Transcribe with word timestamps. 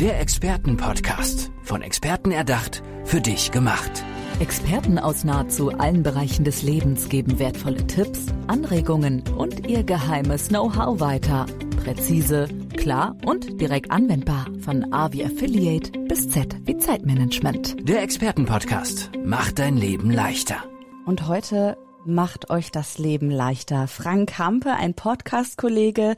Der 0.00 0.18
Expertenpodcast. 0.18 1.52
Von 1.62 1.82
Experten 1.82 2.30
erdacht, 2.30 2.82
für 3.04 3.20
dich 3.20 3.50
gemacht. 3.50 4.02
Experten 4.38 4.98
aus 4.98 5.24
nahezu 5.24 5.72
allen 5.72 6.02
Bereichen 6.02 6.42
des 6.42 6.62
Lebens 6.62 7.10
geben 7.10 7.38
wertvolle 7.38 7.86
Tipps, 7.86 8.28
Anregungen 8.46 9.22
und 9.36 9.68
ihr 9.68 9.84
geheimes 9.84 10.48
Know-how 10.48 11.00
weiter. 11.00 11.44
Präzise, 11.84 12.48
klar 12.78 13.14
und 13.26 13.60
direkt 13.60 13.90
anwendbar. 13.90 14.46
Von 14.60 14.90
A 14.90 15.12
wie 15.12 15.22
Affiliate 15.22 15.92
bis 16.08 16.30
Z 16.30 16.56
wie 16.64 16.78
Zeitmanagement. 16.78 17.86
Der 17.86 18.02
Expertenpodcast 18.02 19.10
macht 19.22 19.58
dein 19.58 19.76
Leben 19.76 20.10
leichter. 20.10 20.64
Und 21.04 21.28
heute 21.28 21.76
macht 22.06 22.48
euch 22.48 22.70
das 22.70 22.96
Leben 22.96 23.30
leichter. 23.30 23.86
Frank 23.86 24.38
Hampe, 24.38 24.72
ein 24.72 24.94
Podcast-Kollege, 24.94 26.16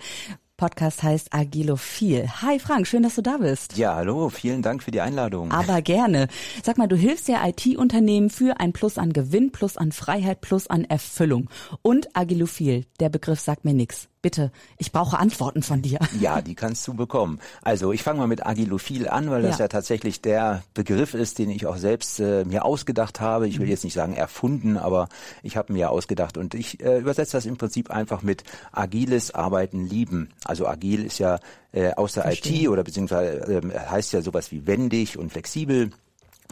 Podcast 0.62 1.02
heißt 1.02 1.34
Agilophil. 1.34 2.28
Hi 2.40 2.60
Frank, 2.60 2.86
schön, 2.86 3.02
dass 3.02 3.16
du 3.16 3.20
da 3.20 3.38
bist. 3.38 3.76
Ja, 3.76 3.96
hallo, 3.96 4.28
vielen 4.28 4.62
Dank 4.62 4.84
für 4.84 4.92
die 4.92 5.00
Einladung. 5.00 5.50
Aber 5.50 5.82
gerne. 5.82 6.28
Sag 6.62 6.78
mal, 6.78 6.87
du 6.87 6.95
hilfst 6.95 7.27
ja 7.27 7.45
IT-Unternehmen 7.45 8.30
für 8.30 8.60
ein 8.60 8.73
Plus 8.73 8.96
an 8.96 9.12
Gewinn, 9.12 9.51
Plus 9.51 9.77
an 9.77 9.90
Freiheit, 9.90 10.40
Plus 10.40 10.68
an 10.68 10.84
Erfüllung. 10.84 11.51
Und 11.82 12.16
Agilophil, 12.16 12.84
der 13.01 13.09
Begriff 13.09 13.40
sagt 13.40 13.64
mir 13.64 13.74
nichts. 13.74 14.09
Bitte, 14.22 14.52
ich 14.78 14.92
brauche 14.92 15.18
Antworten 15.18 15.64
von 15.64 15.82
dir. 15.82 15.98
Ja, 16.20 16.40
die 16.40 16.54
kannst 16.54 16.86
du 16.86 16.94
bekommen. 16.94 17.40
Also 17.60 17.92
ich 17.92 18.04
fange 18.04 18.20
mal 18.20 18.28
mit 18.28 18.46
Agilophil 18.46 19.08
an, 19.08 19.28
weil 19.30 19.42
das 19.42 19.58
ja. 19.58 19.64
ja 19.64 19.68
tatsächlich 19.68 20.22
der 20.22 20.62
Begriff 20.74 21.14
ist, 21.14 21.40
den 21.40 21.50
ich 21.50 21.66
auch 21.66 21.76
selbst 21.76 22.20
äh, 22.20 22.45
mir 22.45 22.64
ausgedacht 22.64 23.20
habe. 23.20 23.48
Ich 23.48 23.58
will 23.58 23.66
mhm. 23.66 23.72
jetzt 23.72 23.82
nicht 23.82 23.95
sagen 23.95 24.14
erfunden, 24.14 24.78
aber 24.78 25.08
ich 25.42 25.56
habe 25.56 25.72
mir 25.72 25.90
ausgedacht 25.90 26.36
und 26.36 26.54
ich 26.54 26.80
äh, 26.80 26.98
übersetze 26.98 27.36
das 27.36 27.46
im 27.46 27.56
Prinzip 27.56 27.90
einfach 27.90 28.22
mit 28.22 28.45
agiles 28.70 29.34
Arbeiten 29.34 29.84
lieben. 29.84 30.30
Also 30.45 30.68
agil 30.68 31.04
ist 31.04 31.18
ja 31.18 31.40
äh, 31.73 31.92
aus 31.95 32.12
der 32.12 32.23
Verstehe. 32.23 32.62
IT 32.62 32.68
oder 32.68 32.84
beziehungsweise 32.84 33.60
äh, 33.60 33.76
heißt 33.76 34.12
ja 34.12 34.23
sowas 34.23 34.52
wie 34.52 34.68
wendig 34.68 35.18
und 35.18 35.32
flexibel. 35.32 35.90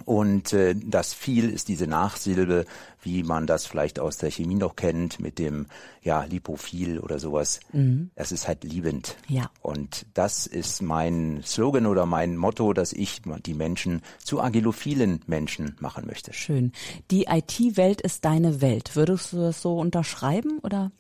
Und 0.05 0.53
äh, 0.53 0.75
das 0.75 1.13
viel 1.13 1.51
ist 1.51 1.69
diese 1.69 1.87
Nachsilbe, 1.87 2.65
wie 3.03 3.23
man 3.23 3.47
das 3.47 3.67
vielleicht 3.67 3.99
aus 3.99 4.17
der 4.17 4.31
Chemie 4.31 4.55
noch 4.55 4.77
kennt, 4.77 5.21
mit 5.21 5.39
dem 5.39 5.67
ja 6.03 6.25
Lipophil 6.25 6.99
oder 6.99 7.19
sowas. 7.19 7.61
Mhm. 7.73 8.11
Das 8.15 8.33
ist 8.33 8.49
halt 8.49 8.65
liebend. 8.65 9.17
Ja. 9.29 9.51
Und 9.61 10.07
das 10.15 10.47
ist 10.47 10.83
mein 10.83 11.43
Slogan 11.45 11.87
oder 11.87 12.07
mein 12.07 12.37
Motto, 12.37 12.73
dass 12.73 12.93
ich 12.93 13.23
die 13.47 13.55
Menschen 13.55 14.03
zu 14.23 14.41
agilophilen 14.41 15.21
Menschen 15.27 15.77
machen 15.81 16.07
möchte. 16.07 16.33
Schön. 16.33 16.73
Die 17.11 17.25
IT-Welt 17.25 18.01
ist 18.01 18.25
deine 18.25 18.61
Welt. 18.61 18.97
Würdest 18.97 19.33
du 19.33 19.39
das 19.39 19.63
so 19.63 19.79
unterschreiben 19.79 20.59
oder? 20.61 20.93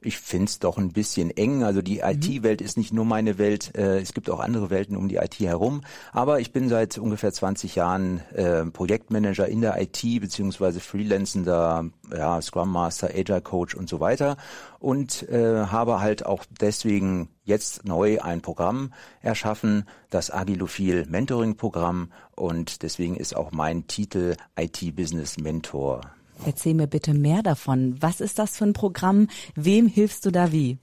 Ich 0.00 0.18
find's 0.18 0.58
doch 0.58 0.78
ein 0.78 0.92
bisschen 0.92 1.30
eng. 1.30 1.62
Also 1.62 1.82
die 1.82 1.96
mhm. 1.96 2.20
IT-Welt 2.20 2.60
ist 2.60 2.76
nicht 2.76 2.92
nur 2.92 3.04
meine 3.04 3.38
Welt. 3.38 3.76
Äh, 3.76 4.00
es 4.00 4.12
gibt 4.12 4.30
auch 4.30 4.40
andere 4.40 4.70
Welten 4.70 4.96
um 4.96 5.08
die 5.08 5.16
IT 5.16 5.38
herum. 5.40 5.82
Aber 6.12 6.40
ich 6.40 6.52
bin 6.52 6.68
seit 6.68 6.98
ungefähr 6.98 7.32
20 7.32 7.74
Jahren 7.74 8.20
äh, 8.34 8.64
Projektmanager 8.66 9.48
in 9.48 9.60
der 9.60 9.80
IT 9.80 10.02
beziehungsweise 10.20 10.80
freelancender 10.80 11.90
ja, 12.12 12.40
Scrum 12.40 12.70
Master, 12.70 13.10
Agile 13.14 13.40
Coach 13.40 13.74
und 13.74 13.88
so 13.88 14.00
weiter 14.00 14.36
und 14.78 15.28
äh, 15.28 15.66
habe 15.66 16.00
halt 16.00 16.26
auch 16.26 16.44
deswegen 16.60 17.28
jetzt 17.44 17.84
neu 17.84 18.20
ein 18.20 18.40
Programm 18.40 18.92
erschaffen, 19.20 19.84
das 20.10 20.32
Agilophil 20.32 21.06
Mentoring 21.08 21.56
Programm 21.56 22.12
und 22.34 22.82
deswegen 22.82 23.16
ist 23.16 23.34
auch 23.34 23.52
mein 23.52 23.86
Titel 23.86 24.36
IT 24.56 24.94
Business 24.94 25.38
Mentor. 25.38 26.02
Erzähl 26.44 26.74
mir 26.74 26.86
bitte 26.86 27.14
mehr 27.14 27.42
davon. 27.42 27.96
Was 28.00 28.20
ist 28.20 28.38
das 28.38 28.56
für 28.56 28.64
ein 28.64 28.72
Programm? 28.72 29.28
Wem 29.54 29.86
hilfst 29.86 30.24
du 30.26 30.30
da 30.30 30.52
wie? 30.52 30.78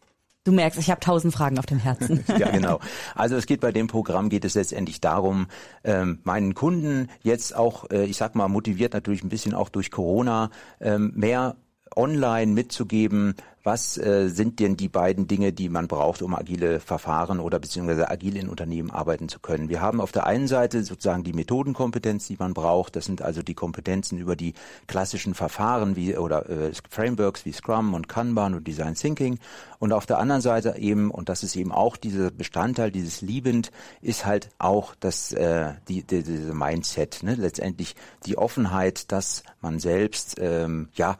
Du 0.46 0.52
merkst, 0.52 0.78
ich 0.78 0.92
habe 0.92 1.00
tausend 1.00 1.34
Fragen 1.34 1.58
auf 1.58 1.66
dem 1.66 1.80
Herzen. 1.80 2.26
ja, 2.38 2.52
genau. 2.52 2.80
Also 3.16 3.38
es 3.38 3.46
geht 3.46 3.62
bei 3.62 3.72
dem 3.72 3.88
Programm 3.88 4.28
geht 4.28 4.44
es 4.44 4.56
letztendlich 4.56 5.00
darum, 5.00 5.48
ähm, 5.86 6.20
meinen 6.24 6.54
Kunden 6.54 7.08
jetzt 7.22 7.56
auch, 7.56 7.90
äh, 7.92 8.04
ich 8.06 8.18
sag 8.18 8.36
mal, 8.36 8.50
motiviert 8.50 8.94
natürlich 8.94 9.24
ein 9.24 9.30
bisschen 9.30 9.54
auch 9.54 9.70
durch 9.70 9.90
Corona, 9.90 10.50
ähm, 10.81 11.14
mehr 11.16 11.56
online 11.95 12.52
mitzugeben, 12.52 13.35
was 13.63 13.97
äh, 13.97 14.28
sind 14.28 14.59
denn 14.59 14.75
die 14.75 14.90
beiden 14.90 15.28
Dinge, 15.28 15.53
die 15.53 15.69
man 15.69 15.88
braucht, 15.88 16.22
um 16.22 16.35
agile 16.35 16.81
Verfahren 16.81 17.40
oder 17.40 17.59
beziehungsweise 17.59 18.12
agil 18.12 18.35
in 18.35 18.50
Unternehmen 18.50 18.91
arbeiten 18.91 19.29
zu 19.29 19.40
können. 19.40 19.69
Wir 19.69 19.79
haben 19.79 20.01
auf 20.01 20.12
der 20.12 20.25
einen 20.25 20.47
Seite 20.47 20.84
sozusagen 20.84 21.23
die 21.23 21.31
Methodenkompetenz, 21.31 22.28
die 22.28 22.35
man 22.38 22.53
braucht. 22.53 22.97
Das 22.97 23.06
sind 23.06 23.22
also 23.22 23.41
die 23.41 23.53
Kompetenzen 23.53 24.18
über 24.18 24.35
die 24.35 24.53
klassischen 24.88 25.34
Verfahren 25.34 25.95
wie 25.95 26.18
oder 26.18 26.50
äh, 26.50 26.72
Frameworks 26.90 27.45
wie 27.45 27.53
Scrum 27.53 27.94
und 27.94 28.09
Kanban 28.09 28.53
und 28.53 28.68
Design 28.68 28.95
Thinking. 28.95 29.39
Und 29.79 29.94
auf 29.94 30.06
der 30.06 30.19
anderen 30.19 30.41
Seite 30.41 30.75
eben, 30.78 31.09
und 31.09 31.29
das 31.29 31.44
ist 31.44 31.56
eben 31.56 31.72
auch 31.72 31.95
dieser 31.95 32.31
Bestandteil, 32.31 32.91
dieses 32.91 33.22
Liebend, 33.22 33.72
ist 34.01 34.25
halt 34.25 34.50
auch 34.59 34.94
das 35.00 35.31
äh, 35.31 35.73
die, 35.88 36.03
die 36.03 36.23
diese 36.23 36.53
Mindset, 36.53 37.23
ne? 37.23 37.35
letztendlich 37.35 37.95
die 38.25 38.38
Offenheit, 38.38 39.12
dass 39.13 39.44
man 39.62 39.79
selbst 39.79 40.35
ähm, 40.39 40.89
ja 40.95 41.18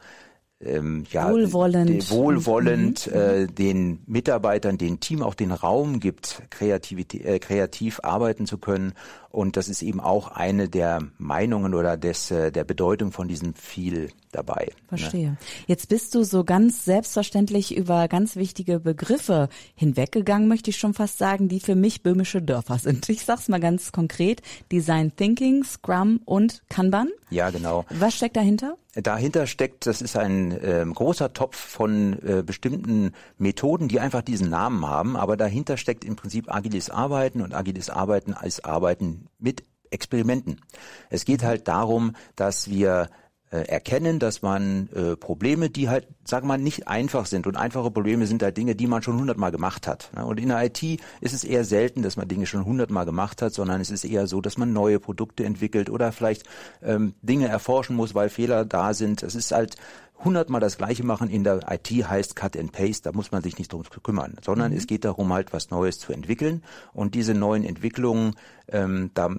ähm, 0.66 1.06
ja, 1.12 1.30
wohlwollend, 1.30 2.10
wohlwollend 2.12 3.08
mhm. 3.08 3.20
äh, 3.20 3.48
den 3.48 4.00
Mitarbeitern, 4.06 4.78
den 4.78 5.00
Team 5.00 5.22
auch 5.22 5.36
den 5.36 5.52
Raum 5.52 6.00
gibt, 6.00 6.44
Kreativität, 6.50 7.26
äh, 7.26 7.40
kreativ 7.40 8.00
arbeiten 8.04 8.46
zu 8.46 8.58
können. 8.58 8.94
Und 9.34 9.58
das 9.58 9.68
ist 9.68 9.82
eben 9.82 10.00
auch 10.00 10.28
eine 10.28 10.70
der 10.70 11.00
Meinungen 11.18 11.74
oder 11.74 11.98
des, 11.98 12.30
äh, 12.30 12.52
der 12.52 12.64
Bedeutung 12.64 13.12
von 13.12 13.28
diesem 13.28 13.56
viel 13.56 14.12
dabei. 14.32 14.66
Ne? 14.66 14.88
Verstehe. 14.90 15.30
Ne? 15.32 15.38
Jetzt 15.66 15.90
bist 15.90 16.14
du 16.14 16.24
so 16.24 16.44
ganz 16.44 16.86
selbstverständlich 16.86 17.76
über 17.76 18.08
ganz 18.08 18.36
wichtige 18.36 18.80
Begriffe 18.80 19.50
hinweggegangen, 19.74 20.48
möchte 20.48 20.70
ich 20.70 20.78
schon 20.78 20.94
fast 20.94 21.18
sagen, 21.18 21.48
die 21.48 21.60
für 21.60 21.74
mich 21.74 22.04
böhmische 22.04 22.44
Dörfer 22.44 22.78
sind. 22.78 23.10
Ich 23.10 23.26
sag's 23.26 23.48
mal 23.48 23.60
ganz 23.60 23.92
konkret. 23.92 24.44
Design 24.72 25.16
Thinking, 25.16 25.64
Scrum 25.64 26.20
und 26.26 26.62
Kanban. 26.70 27.10
Ja, 27.32 27.50
genau. 27.50 27.86
Was 27.90 28.14
steckt 28.14 28.38
dahinter? 28.38 28.78
Dahinter 28.96 29.48
steckt, 29.48 29.88
das 29.88 30.04
ist 30.04 30.16
ein 30.16 30.52
äh, 30.52 30.86
großer 30.86 31.34
Topf 31.34 31.58
von 31.58 32.14
äh, 32.22 32.44
bestimmten 32.44 33.14
Methoden, 33.40 33.88
die 33.88 34.00
einfach 34.00 34.22
diesen 34.22 34.52
Namen 34.52 34.88
haben, 34.88 35.16
aber 35.16 35.36
dahinter 35.36 35.78
steckt 35.78 36.06
im 36.06 36.16
Prinzip 36.16 36.54
agiles 36.54 36.92
Arbeiten 36.92 37.42
und 37.42 37.56
agiles 37.56 37.90
Arbeiten 37.90 38.34
als 38.34 38.64
Arbeiten 38.64 39.23
mit 39.40 39.64
Experimenten. 39.92 40.62
Es 41.10 41.26
geht 41.26 41.44
halt 41.44 41.68
darum, 41.68 42.16
dass 42.36 42.70
wir 42.70 43.10
äh, 43.54 43.68
erkennen, 43.68 44.18
dass 44.18 44.42
man 44.42 44.90
äh, 44.96 45.16
Probleme, 45.16 45.70
die 45.70 45.88
halt, 45.88 46.08
sagen 46.26 46.48
wir 46.48 46.58
mal, 46.58 46.58
nicht 46.58 46.88
einfach 46.88 47.28
sind. 47.28 47.46
Und 47.46 47.56
einfache 47.56 47.92
Probleme 47.92 48.26
sind 48.26 48.42
halt 48.42 48.58
Dinge, 48.58 48.76
die 48.76 48.88
man 48.88 49.04
schon 49.04 49.20
hundertmal 49.20 49.52
gemacht 49.52 49.86
hat. 49.86 50.10
Ne? 50.16 50.26
Und 50.26 50.40
in 50.40 50.50
der 50.50 50.64
IT 50.64 50.82
ist 51.22 51.34
es 51.34 51.44
eher 51.44 51.64
selten, 51.64 52.02
dass 52.02 52.18
man 52.18 52.28
Dinge 52.28 52.48
schon 52.48 52.66
hundertmal 52.66 53.06
gemacht 53.06 53.44
hat, 53.44 53.54
sondern 53.54 53.80
es 53.80 53.92
ist 53.92 54.06
eher 54.06 54.26
so, 54.26 54.42
dass 54.42 54.58
man 54.58 54.74
neue 54.74 55.00
Produkte 55.00 55.46
entwickelt 55.46 55.92
oder 55.92 56.12
vielleicht 56.12 56.46
ähm, 56.82 57.14
Dinge 57.22 57.48
erforschen 57.48 57.96
muss, 57.96 58.16
weil 58.16 58.30
Fehler 58.30 58.66
da 58.66 58.96
sind. 58.96 59.22
Es 59.22 59.36
ist 59.36 59.52
halt 59.52 59.76
hundertmal 60.24 60.62
das 60.62 60.78
Gleiche 60.78 61.04
machen 61.04 61.30
in 61.30 61.44
der 61.44 61.72
IT 61.72 61.90
heißt 61.90 62.36
Cut 62.36 62.58
and 62.58 62.72
Paste, 62.72 63.04
da 63.04 63.12
muss 63.12 63.32
man 63.32 63.44
sich 63.44 63.58
nicht 63.58 63.72
drum 63.72 63.84
kümmern, 64.04 64.36
sondern 64.44 64.72
mhm. 64.72 64.78
es 64.78 64.88
geht 64.88 65.06
darum 65.06 65.32
halt 65.34 65.54
was 65.54 65.70
Neues 65.72 66.00
zu 66.00 66.14
entwickeln 66.14 66.64
und 66.94 67.16
diese 67.16 67.34
neuen 67.34 67.64
Entwicklungen, 67.64 68.36
ähm, 68.68 69.12
da 69.14 69.36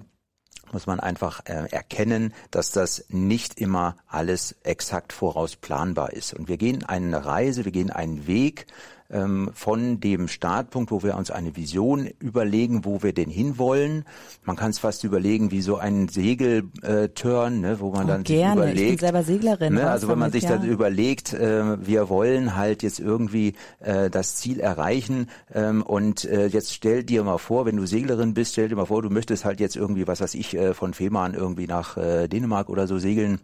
muss 0.71 0.87
man 0.87 0.99
einfach 0.99 1.41
äh, 1.45 1.67
erkennen, 1.71 2.33
dass 2.51 2.71
das 2.71 3.05
nicht 3.09 3.59
immer 3.59 3.97
alles 4.07 4.55
exakt 4.63 5.13
voraus 5.13 5.55
planbar 5.55 6.13
ist. 6.13 6.33
Und 6.33 6.47
wir 6.47 6.57
gehen 6.57 6.83
eine 6.83 7.25
Reise, 7.25 7.65
wir 7.65 7.71
gehen 7.71 7.91
einen 7.91 8.27
Weg, 8.27 8.65
ähm, 9.09 9.51
von 9.53 9.99
dem 9.99 10.27
Startpunkt, 10.27 10.91
wo 10.91 11.03
wir 11.03 11.15
uns 11.15 11.31
eine 11.31 11.55
Vision 11.55 12.09
überlegen, 12.19 12.85
wo 12.85 13.03
wir 13.03 13.13
denn 13.13 13.29
hinwollen. 13.29 14.05
Man 14.43 14.55
kann 14.55 14.71
es 14.71 14.79
fast 14.79 15.03
überlegen 15.03 15.51
wie 15.51 15.61
so 15.61 15.77
ein 15.77 16.07
Segelturn, 16.07 17.61
ne, 17.61 17.79
wo 17.79 17.91
man 17.91 18.05
oh, 18.05 18.07
dann 18.07 18.23
gerne. 18.23 18.61
sich 18.61 18.71
überlegt. 18.71 18.79
Ich 18.79 18.87
bin 18.87 18.97
selber 18.99 19.23
Seglerin. 19.23 19.73
Ne, 19.73 19.89
also 19.89 20.07
wenn 20.07 20.19
man 20.19 20.31
sich 20.31 20.43
ja. 20.43 20.49
dann 20.49 20.63
überlegt, 20.63 21.33
äh, 21.33 21.85
wir 21.85 22.09
wollen 22.09 22.55
halt 22.55 22.83
jetzt 22.83 22.99
irgendwie 22.99 23.53
äh, 23.79 24.09
das 24.09 24.35
Ziel 24.37 24.59
erreichen 24.59 25.29
ähm, 25.53 25.83
und 25.83 26.25
äh, 26.25 26.47
jetzt 26.47 26.73
stell 26.73 27.03
dir 27.03 27.23
mal 27.23 27.37
vor, 27.37 27.65
wenn 27.65 27.77
du 27.77 27.85
Seglerin 27.85 28.33
bist, 28.33 28.53
stell 28.53 28.69
dir 28.69 28.75
mal 28.75 28.85
vor, 28.85 29.01
du 29.01 29.09
möchtest 29.09 29.45
halt 29.45 29.59
jetzt 29.59 29.75
irgendwie, 29.75 30.07
was 30.07 30.21
weiß 30.21 30.33
ich, 30.35 30.55
äh, 30.55 30.73
von 30.73 30.93
Fehmarn 30.93 31.33
irgendwie 31.33 31.67
nach 31.67 31.97
äh, 31.97 32.27
Dänemark 32.27 32.69
oder 32.69 32.87
so 32.87 32.97
segeln 32.97 33.39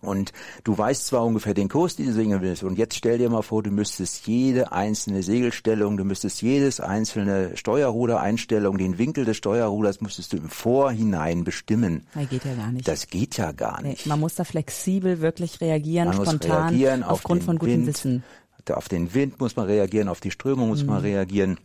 und 0.00 0.32
du 0.64 0.76
weißt 0.76 1.06
zwar 1.06 1.24
ungefähr 1.24 1.54
den 1.54 1.68
Kurs, 1.68 1.96
den 1.96 2.06
du 2.06 2.12
segeln 2.12 2.40
willst, 2.40 2.62
und 2.62 2.78
jetzt 2.78 2.96
stell 2.96 3.18
dir 3.18 3.30
mal 3.30 3.42
vor, 3.42 3.62
du 3.62 3.70
müsstest 3.70 4.26
jede 4.26 4.72
einzelne 4.72 5.22
Segelstellung, 5.22 5.96
du 5.96 6.04
müsstest 6.04 6.42
jedes 6.42 6.80
einzelne 6.80 7.56
Steuerrudereinstellung, 7.56 8.78
den 8.78 8.98
Winkel 8.98 9.24
des 9.24 9.36
Steuerruders 9.36 10.00
müsstest 10.00 10.32
du 10.32 10.36
im 10.36 10.48
Vorhinein 10.48 11.44
bestimmen. 11.44 12.06
Das 12.14 12.28
geht 12.28 12.44
ja 12.44 12.54
gar 12.54 12.72
nicht. 12.72 12.88
Das 12.88 13.06
geht 13.08 13.36
ja 13.36 13.52
gar 13.52 13.82
nicht. 13.82 14.06
Nee, 14.06 14.08
man 14.08 14.20
muss 14.20 14.34
da 14.36 14.44
flexibel 14.44 15.20
wirklich 15.20 15.60
reagieren, 15.60 16.08
man 16.08 16.16
spontan, 16.16 16.68
reagieren 16.68 17.02
aufgrund 17.02 17.42
von 17.42 17.58
gutem 17.58 17.78
Wind, 17.78 17.86
Wissen. 17.88 18.24
Auf 18.70 18.88
den 18.88 19.14
Wind 19.14 19.40
muss 19.40 19.56
man 19.56 19.66
reagieren, 19.66 20.08
auf 20.08 20.20
die 20.20 20.30
Strömung 20.30 20.68
muss 20.68 20.82
mhm. 20.82 20.90
man 20.90 21.00
reagieren. 21.00 21.58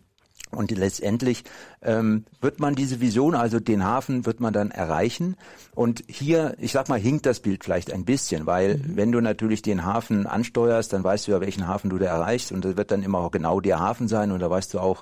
Und 0.54 0.72
letztendlich 0.72 1.44
ähm, 1.82 2.26
wird 2.42 2.60
man 2.60 2.76
diese 2.76 3.02
Vision, 3.02 3.36
also 3.36 3.60
den 3.60 3.84
Hafen, 3.84 4.26
wird 4.26 4.40
man 4.40 4.54
dann 4.54 4.72
erreichen. 4.72 5.36
Und 5.76 6.04
hier, 6.08 6.56
ich 6.60 6.72
sag 6.72 6.90
mal, 6.90 7.00
hinkt 7.00 7.26
das 7.26 7.40
Bild 7.40 7.64
vielleicht 7.64 7.92
ein 7.92 8.06
bisschen, 8.06 8.46
weil 8.46 8.78
mhm. 8.78 8.96
wenn 8.96 9.12
du 9.12 9.22
natürlich 9.22 9.62
den 9.62 9.86
Hafen 9.86 10.28
ansteuerst, 10.28 10.94
dann 10.94 11.04
weißt 11.04 11.28
du 11.28 11.32
ja, 11.32 11.42
welchen 11.42 11.68
Hafen 11.68 11.90
du 11.90 11.98
da 11.98 12.06
erreichst. 12.06 12.52
Und 12.52 12.66
das 12.66 12.78
wird 12.78 12.92
dann 12.92 13.04
immer 13.04 13.20
auch 13.20 13.32
genau 13.32 13.60
der 13.60 13.80
Hafen 13.80 14.08
sein. 14.08 14.32
Und 14.32 14.40
da 14.40 14.50
weißt 14.50 14.74
du 14.74 14.80
auch, 14.80 15.02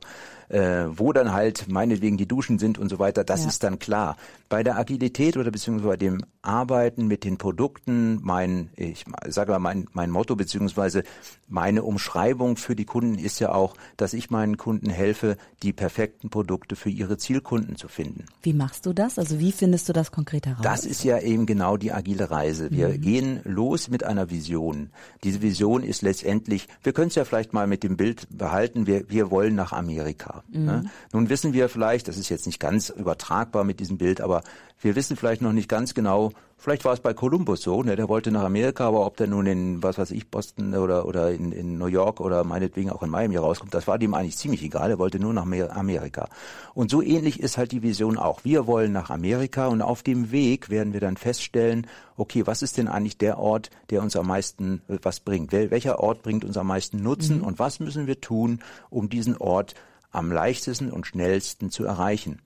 äh, 0.52 0.88
wo 0.98 1.14
dann 1.14 1.32
halt 1.34 1.68
meinetwegen 1.70 2.18
die 2.18 2.28
Duschen 2.28 2.60
sind 2.60 2.78
und 2.78 2.90
so 2.90 3.00
weiter, 3.00 3.24
das 3.24 3.44
Ja. 3.44 3.50
ist 3.50 3.64
dann 3.64 3.80
klar. 3.80 4.18
Bei 4.50 4.64
der 4.64 4.78
Agilität 4.78 5.38
oder 5.38 5.50
beziehungsweise 5.50 5.98
dem 5.98 6.26
Arbeiten 6.42 7.08
mit 7.08 7.24
den 7.24 7.38
Produkten, 7.38 8.20
mein, 8.22 8.70
ich 8.76 9.06
sage 9.28 9.52
mal, 9.54 9.60
mein, 9.60 9.88
mein 9.94 10.10
Motto 10.12 10.36
beziehungsweise 10.36 11.04
meine 11.48 11.84
Umschreibung 11.84 12.58
für 12.58 12.76
die 12.76 12.86
Kunden 12.86 13.16
ist 13.18 13.40
ja 13.40 13.54
auch, 13.54 13.76
dass 13.96 14.14
ich 14.14 14.30
meinen 14.30 14.58
Kunden 14.58 14.90
helfe, 14.90 15.38
die 15.64 15.72
perfekten 15.72 16.30
Produkte 16.30 16.76
für 16.76 16.90
ihre 16.90 17.18
Zielkunden 17.18 17.76
zu 17.78 17.88
finden. 17.88 18.26
Wie 18.44 18.54
machst 18.54 18.86
du 18.86 18.94
das? 18.94 19.18
Also 19.20 19.40
wie 19.40 19.52
findest 19.54 19.88
du 19.88 19.94
das 19.94 20.12
konkret 20.12 20.48
heraus? 20.48 20.64
Das 20.64 20.86
ist 20.86 21.04
ja 21.04 21.20
eben 21.20 21.46
genau 21.46 21.78
die 21.78 21.94
agile 21.94 22.30
Reise. 22.30 22.72
Wir 22.72 22.98
gehen 22.98 23.40
los 23.46 23.90
mit 23.90 24.04
einer 24.04 24.30
Vision. 24.30 24.90
Diese 25.24 25.42
Vision 25.42 25.84
ist 25.84 26.02
letztendlich, 26.02 26.68
wir 26.84 26.92
können 26.92 27.08
es 27.08 27.16
ja 27.16 27.24
vielleicht 27.24 27.54
mal 27.54 27.68
mit 27.68 27.84
dem 27.84 27.96
Bild 27.96 28.28
behalten, 28.30 28.86
wir, 28.88 29.10
wir 29.10 29.32
wollen 29.32 29.56
nach 29.56 29.72
Amerika. 29.72 30.41
Ne? 30.50 30.84
Nun 31.14 31.30
wissen 31.30 31.54
wir 31.54 31.70
vielleicht, 31.70 32.08
das 32.08 32.18
ist 32.18 32.30
jetzt 32.30 32.46
nicht 32.46 32.60
ganz 32.60 32.90
übertragbar 32.90 33.64
mit 33.64 33.80
diesem 33.80 33.98
Bild, 33.98 34.22
aber 34.22 34.42
wir 34.80 34.96
wissen 34.96 35.16
vielleicht 35.16 35.42
noch 35.42 35.54
nicht 35.54 35.70
ganz 35.70 35.94
genau, 35.94 36.32
vielleicht 36.58 36.86
war 36.86 36.94
es 36.94 37.00
bei 37.00 37.14
Columbus 37.14 37.62
so, 37.62 37.84
ne, 37.84 37.96
der 37.96 38.10
wollte 38.10 38.32
nach 38.32 38.44
Amerika, 38.44 38.88
aber 38.88 39.06
ob 39.06 39.16
der 39.16 39.28
nun 39.28 39.46
in, 39.46 39.84
was 39.84 39.98
weiß 39.98 40.12
ich, 40.12 40.30
Boston 40.30 40.74
oder, 40.74 41.06
oder 41.06 41.32
in, 41.32 41.52
in 41.52 41.78
New 41.78 41.86
York 41.86 42.20
oder 42.20 42.44
meinetwegen 42.44 42.90
auch 42.90 43.04
in 43.04 43.10
Miami 43.10 43.38
rauskommt, 43.38 43.74
das 43.74 43.88
war 43.88 44.00
dem 44.00 44.16
eigentlich 44.16 44.38
ziemlich 44.38 44.64
egal, 44.64 44.90
er 44.90 45.00
wollte 45.00 45.20
nur 45.20 45.34
nach 45.34 45.46
Mer- 45.46 45.76
Amerika. 45.76 46.30
Und 46.74 46.90
so 46.90 47.02
ähnlich 47.02 47.40
ist 47.40 47.58
halt 47.58 47.72
die 47.72 47.84
Vision 47.84 48.18
auch. 48.18 48.44
Wir 48.44 48.66
wollen 48.66 48.92
nach 48.92 49.12
Amerika 49.12 49.68
und 49.68 49.82
auf 49.82 50.02
dem 50.02 50.32
Weg 50.32 50.70
werden 50.70 50.94
wir 50.94 51.00
dann 51.00 51.18
feststellen, 51.18 51.86
okay, 52.18 52.48
was 52.48 52.64
ist 52.64 52.78
denn 52.78 52.88
eigentlich 52.88 53.18
der 53.18 53.38
Ort, 53.38 53.70
der 53.92 54.02
uns 54.02 54.16
am 54.16 54.28
meisten 54.28 54.82
äh, 54.88 54.98
was 55.04 55.20
bringt? 55.20 55.52
Wel 55.52 55.70
welcher 55.70 56.00
Ort 56.00 56.24
bringt 56.24 56.44
uns 56.44 56.58
am 56.58 56.68
meisten 56.68 57.04
Nutzen 57.04 57.42
und 57.42 57.60
was 57.60 57.80
müssen 57.80 58.08
wir 58.08 58.20
tun, 58.20 58.60
um 58.90 59.10
diesen 59.10 59.38
Ort 59.38 59.76
am 60.12 60.32
leichtesten 60.32 60.92
und 60.92 61.08
schnellsten 61.08 61.72
zu 61.72 61.86
erreichen? 61.86 62.42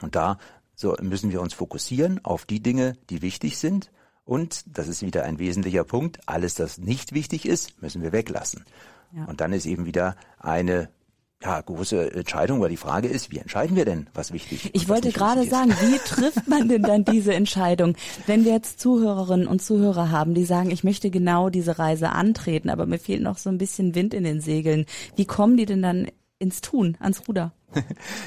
Und 0.00 0.14
da 0.14 0.38
so 0.74 0.96
müssen 1.00 1.30
wir 1.30 1.40
uns 1.40 1.54
fokussieren 1.54 2.24
auf 2.24 2.44
die 2.44 2.60
Dinge, 2.60 2.94
die 3.10 3.22
wichtig 3.22 3.58
sind. 3.58 3.90
Und 4.24 4.64
das 4.76 4.88
ist 4.88 5.02
wieder 5.02 5.24
ein 5.24 5.38
wesentlicher 5.38 5.84
Punkt. 5.84 6.20
Alles, 6.26 6.54
das 6.54 6.78
nicht 6.78 7.12
wichtig 7.12 7.46
ist, 7.46 7.80
müssen 7.82 8.02
wir 8.02 8.12
weglassen. 8.12 8.64
Ja. 9.14 9.26
Und 9.26 9.40
dann 9.40 9.52
ist 9.52 9.66
eben 9.66 9.86
wieder 9.86 10.16
eine 10.38 10.88
ja, 11.42 11.60
große 11.60 12.14
Entscheidung, 12.14 12.60
weil 12.62 12.70
die 12.70 12.78
Frage 12.78 13.06
ist, 13.06 13.30
wie 13.30 13.38
entscheiden 13.38 13.76
wir 13.76 13.84
denn, 13.84 14.08
was 14.14 14.32
wichtig 14.32 14.64
ist? 14.64 14.74
Ich 14.74 14.88
wollte 14.88 15.12
gerade 15.12 15.44
sagen, 15.46 15.70
wie 15.72 15.98
trifft 15.98 16.48
man 16.48 16.68
denn 16.68 16.82
dann 16.82 17.04
diese 17.04 17.34
Entscheidung? 17.34 17.96
Wenn 18.26 18.46
wir 18.46 18.52
jetzt 18.52 18.80
Zuhörerinnen 18.80 19.46
und 19.46 19.60
Zuhörer 19.60 20.10
haben, 20.10 20.32
die 20.32 20.46
sagen, 20.46 20.70
ich 20.70 20.84
möchte 20.84 21.10
genau 21.10 21.50
diese 21.50 21.78
Reise 21.78 22.10
antreten, 22.10 22.70
aber 22.70 22.86
mir 22.86 22.98
fehlt 22.98 23.22
noch 23.22 23.36
so 23.36 23.50
ein 23.50 23.58
bisschen 23.58 23.94
Wind 23.94 24.14
in 24.14 24.24
den 24.24 24.40
Segeln. 24.40 24.86
Wie 25.16 25.26
kommen 25.26 25.58
die 25.58 25.66
denn 25.66 25.82
dann 25.82 26.08
ins 26.44 26.60
Tun, 26.60 26.96
ans 27.00 27.26
Ruder? 27.26 27.52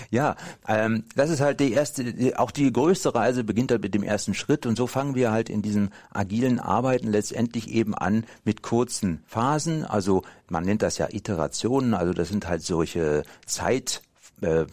Ja, 0.10 0.36
ähm, 0.68 1.04
das 1.16 1.30
ist 1.30 1.40
halt 1.40 1.60
die 1.60 1.72
erste, 1.72 2.34
auch 2.38 2.52
die 2.52 2.72
größte 2.72 3.14
Reise 3.14 3.44
beginnt 3.44 3.72
halt 3.72 3.82
mit 3.82 3.94
dem 3.94 4.04
ersten 4.04 4.34
Schritt 4.34 4.66
und 4.66 4.76
so 4.78 4.88
fangen 4.88 5.16
wir 5.16 5.32
halt 5.32 5.50
in 5.50 5.62
diesem 5.62 5.90
agilen 6.12 6.60
Arbeiten 6.60 7.08
letztendlich 7.08 7.70
eben 7.70 7.96
an 7.96 8.26
mit 8.44 8.62
kurzen 8.62 9.22
Phasen. 9.26 9.86
Also 9.86 10.24
man 10.50 10.64
nennt 10.64 10.82
das 10.82 10.98
ja 10.98 11.08
Iterationen, 11.10 11.94
also 11.94 12.14
das 12.14 12.30
sind 12.30 12.48
halt 12.48 12.64
solche 12.64 13.24
Zeit 13.46 14.02
äh, 14.42 14.66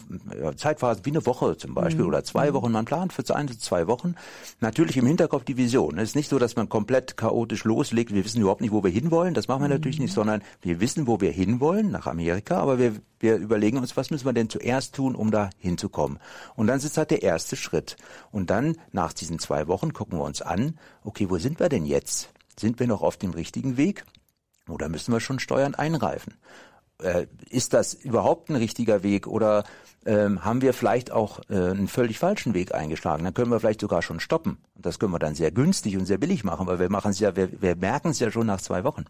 Zeitphasen 0.57 1.07
wie 1.07 1.11
eine 1.11 1.25
Woche 1.25 1.57
zum 1.57 1.75
Beispiel 1.75 2.05
oder 2.05 2.23
zwei 2.25 2.53
Wochen. 2.53 2.71
Man 2.73 2.85
plant 2.85 3.13
für 3.13 3.25
ein, 3.35 3.49
zwei 3.49 3.87
Wochen. 3.87 4.15
Natürlich 4.61 4.97
im 4.97 5.07
Hinterkopf 5.07 5.45
die 5.45 5.57
Vision. 5.57 5.99
Es 5.99 6.11
ist 6.11 6.17
nicht 6.17 6.29
so, 6.29 6.39
dass 6.39 6.57
man 6.57 6.69
komplett 6.69 7.17
chaotisch 7.17 7.65
loslegt. 7.65 8.13
Wir 8.13 8.25
wissen 8.25 8.41
überhaupt 8.41 8.61
nicht, 8.61 8.73
wo 8.73 8.85
wir 8.85 8.91
hinwollen. 8.91 9.33
Das 9.33 9.49
machen 9.49 9.63
wir 9.63 9.69
natürlich 9.69 9.99
nicht, 9.99 10.13
sondern 10.13 10.43
wir 10.61 10.81
wissen, 10.81 11.07
wo 11.07 11.21
wir 11.21 11.31
hinwollen, 11.31 11.91
nach 11.91 12.07
Amerika. 12.07 12.59
Aber 12.59 12.79
wir, 12.79 12.95
wir 13.21 13.37
überlegen 13.37 13.79
uns, 13.79 13.97
was 13.97 14.11
müssen 14.11 14.27
wir 14.27 14.33
denn 14.35 14.51
zuerst 14.51 14.95
tun, 14.95 15.15
um 15.15 15.31
da 15.31 15.51
hinzukommen. 15.59 16.19
Und 16.57 16.67
dann 16.67 16.79
ist 16.79 16.99
halt 16.99 17.11
der 17.11 17.23
erste 17.23 17.57
Schritt. 17.57 17.97
Und 18.31 18.51
dann 18.51 18.77
nach 18.93 19.13
diesen 19.13 19.39
zwei 19.39 19.67
Wochen 19.67 19.93
gucken 19.93 20.19
wir 20.19 20.25
uns 20.25 20.43
an, 20.43 20.79
okay, 21.05 21.31
wo 21.31 21.39
sind 21.39 21.59
wir 21.59 21.71
denn 21.71 21.87
jetzt? 21.87 22.31
Sind 22.59 22.79
wir 22.81 22.87
noch 22.87 23.03
auf 23.03 23.17
dem 23.17 23.31
richtigen 23.31 23.77
Weg? 23.77 24.05
Oder 24.69 24.89
müssen 24.89 25.13
wir 25.13 25.21
schon 25.21 25.39
steuernd 25.39 25.79
eingreifen? 25.79 26.35
Äh, 27.03 27.27
ist 27.51 27.73
das 27.73 27.95
überhaupt 27.95 28.51
ein 28.51 28.57
richtiger 28.57 29.03
Weg 29.03 29.27
oder 29.27 29.65
ähm, 30.07 30.45
haben 30.45 30.61
wir 30.61 30.75
vielleicht 30.75 31.11
auch 31.11 31.41
äh, 31.49 31.55
einen 31.55 31.89
völlig 31.89 32.19
falschen 32.19 32.55
Weg 32.55 32.75
eingeschlagen? 32.75 33.25
Dann 33.25 33.35
können 33.35 33.51
wir 33.51 33.61
vielleicht 33.61 33.81
sogar 33.81 34.03
schon 34.03 34.21
stoppen. 34.21 34.59
Und 34.75 34.87
das 34.87 34.99
können 34.99 35.13
wir 35.13 35.19
dann 35.19 35.35
sehr 35.35 35.51
günstig 35.51 35.97
und 35.97 36.07
sehr 36.07 36.19
billig 36.19 36.45
machen, 36.45 36.67
weil 36.67 36.79
wir 36.79 36.91
machen 36.91 37.11
es 37.11 37.21
ja, 37.21 37.37
wir, 37.37 37.49
wir 37.61 37.77
merken 37.77 38.11
es 38.11 38.19
ja 38.21 38.31
schon 38.31 38.47
nach 38.47 38.61
zwei 38.61 38.85
Wochen. 38.85 39.05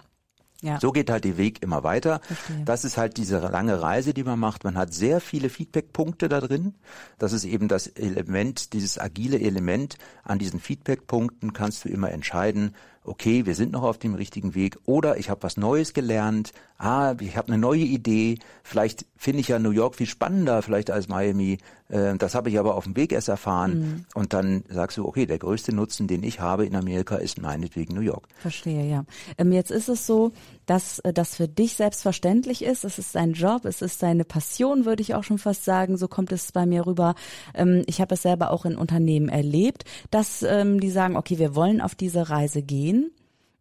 Ja. 0.64 0.80
So 0.80 0.92
geht 0.92 1.10
halt 1.10 1.24
der 1.24 1.36
Weg 1.36 1.62
immer 1.62 1.84
weiter. 1.84 2.20
Verstehe. 2.20 2.64
Das 2.64 2.84
ist 2.84 2.96
halt 2.96 3.18
diese 3.18 3.38
lange 3.38 3.82
Reise, 3.82 4.14
die 4.14 4.24
man 4.24 4.38
macht. 4.38 4.64
Man 4.64 4.78
hat 4.78 4.94
sehr 4.94 5.20
viele 5.20 5.50
Feedbackpunkte 5.50 6.30
da 6.30 6.40
drin. 6.40 6.74
Das 7.18 7.34
ist 7.34 7.44
eben 7.44 7.68
das 7.68 7.86
Element, 7.86 8.72
dieses 8.72 8.98
agile 8.98 9.38
Element. 9.38 9.98
An 10.22 10.38
diesen 10.38 10.60
Feedbackpunkten 10.60 11.52
kannst 11.52 11.84
du 11.84 11.90
immer 11.90 12.10
entscheiden, 12.12 12.74
okay, 13.04 13.46
wir 13.46 13.54
sind 13.54 13.72
noch 13.72 13.82
auf 13.82 13.98
dem 13.98 14.14
richtigen 14.14 14.54
Weg 14.54 14.78
oder 14.86 15.18
ich 15.18 15.30
habe 15.30 15.42
was 15.42 15.56
Neues 15.56 15.92
gelernt, 15.92 16.52
ah, 16.78 17.14
ich 17.20 17.36
habe 17.36 17.48
eine 17.48 17.58
neue 17.58 17.84
Idee, 17.84 18.38
vielleicht 18.62 19.06
finde 19.16 19.40
ich 19.40 19.48
ja 19.48 19.58
New 19.58 19.70
York 19.70 19.94
viel 19.94 20.06
spannender 20.06 20.62
vielleicht 20.62 20.90
als 20.90 21.08
Miami, 21.08 21.58
äh, 21.88 22.16
das 22.16 22.34
habe 22.34 22.48
ich 22.48 22.58
aber 22.58 22.74
auf 22.74 22.84
dem 22.84 22.96
Weg 22.96 23.12
erst 23.12 23.28
erfahren 23.28 24.06
und 24.14 24.32
dann 24.32 24.64
sagst 24.68 24.96
du, 24.96 25.06
okay, 25.06 25.26
der 25.26 25.38
größte 25.38 25.74
Nutzen, 25.74 26.08
den 26.08 26.22
ich 26.22 26.40
habe 26.40 26.64
in 26.64 26.74
Amerika 26.74 27.16
ist 27.16 27.40
meinetwegen 27.40 27.94
New 27.94 28.00
York. 28.00 28.26
Verstehe, 28.38 28.88
ja. 28.88 29.04
Ähm, 29.38 29.52
jetzt 29.52 29.70
ist 29.70 29.88
es 29.88 30.06
so, 30.06 30.32
dass 30.66 30.98
äh, 31.00 31.12
das 31.12 31.36
für 31.36 31.48
dich 31.48 31.74
selbstverständlich 31.74 32.64
ist. 32.64 32.84
Es 32.84 32.98
ist 32.98 33.14
dein 33.14 33.32
Job, 33.32 33.64
es 33.66 33.82
ist 33.82 34.02
deine 34.02 34.24
Passion, 34.24 34.86
würde 34.86 35.02
ich 35.02 35.14
auch 35.14 35.24
schon 35.24 35.38
fast 35.38 35.64
sagen. 35.64 35.96
So 35.96 36.08
kommt 36.08 36.32
es 36.32 36.52
bei 36.52 36.64
mir 36.64 36.86
rüber. 36.86 37.14
Ähm, 37.54 37.82
ich 37.86 38.00
habe 38.00 38.14
es 38.14 38.22
selber 38.22 38.50
auch 38.50 38.64
in 38.64 38.76
Unternehmen 38.76 39.28
erlebt, 39.28 39.84
dass 40.10 40.42
ähm, 40.42 40.80
die 40.80 40.90
sagen, 40.90 41.16
okay, 41.16 41.38
wir 41.38 41.54
wollen 41.54 41.80
auf 41.80 41.94
diese 41.94 42.30
Reise 42.30 42.62
gehen 42.62 42.93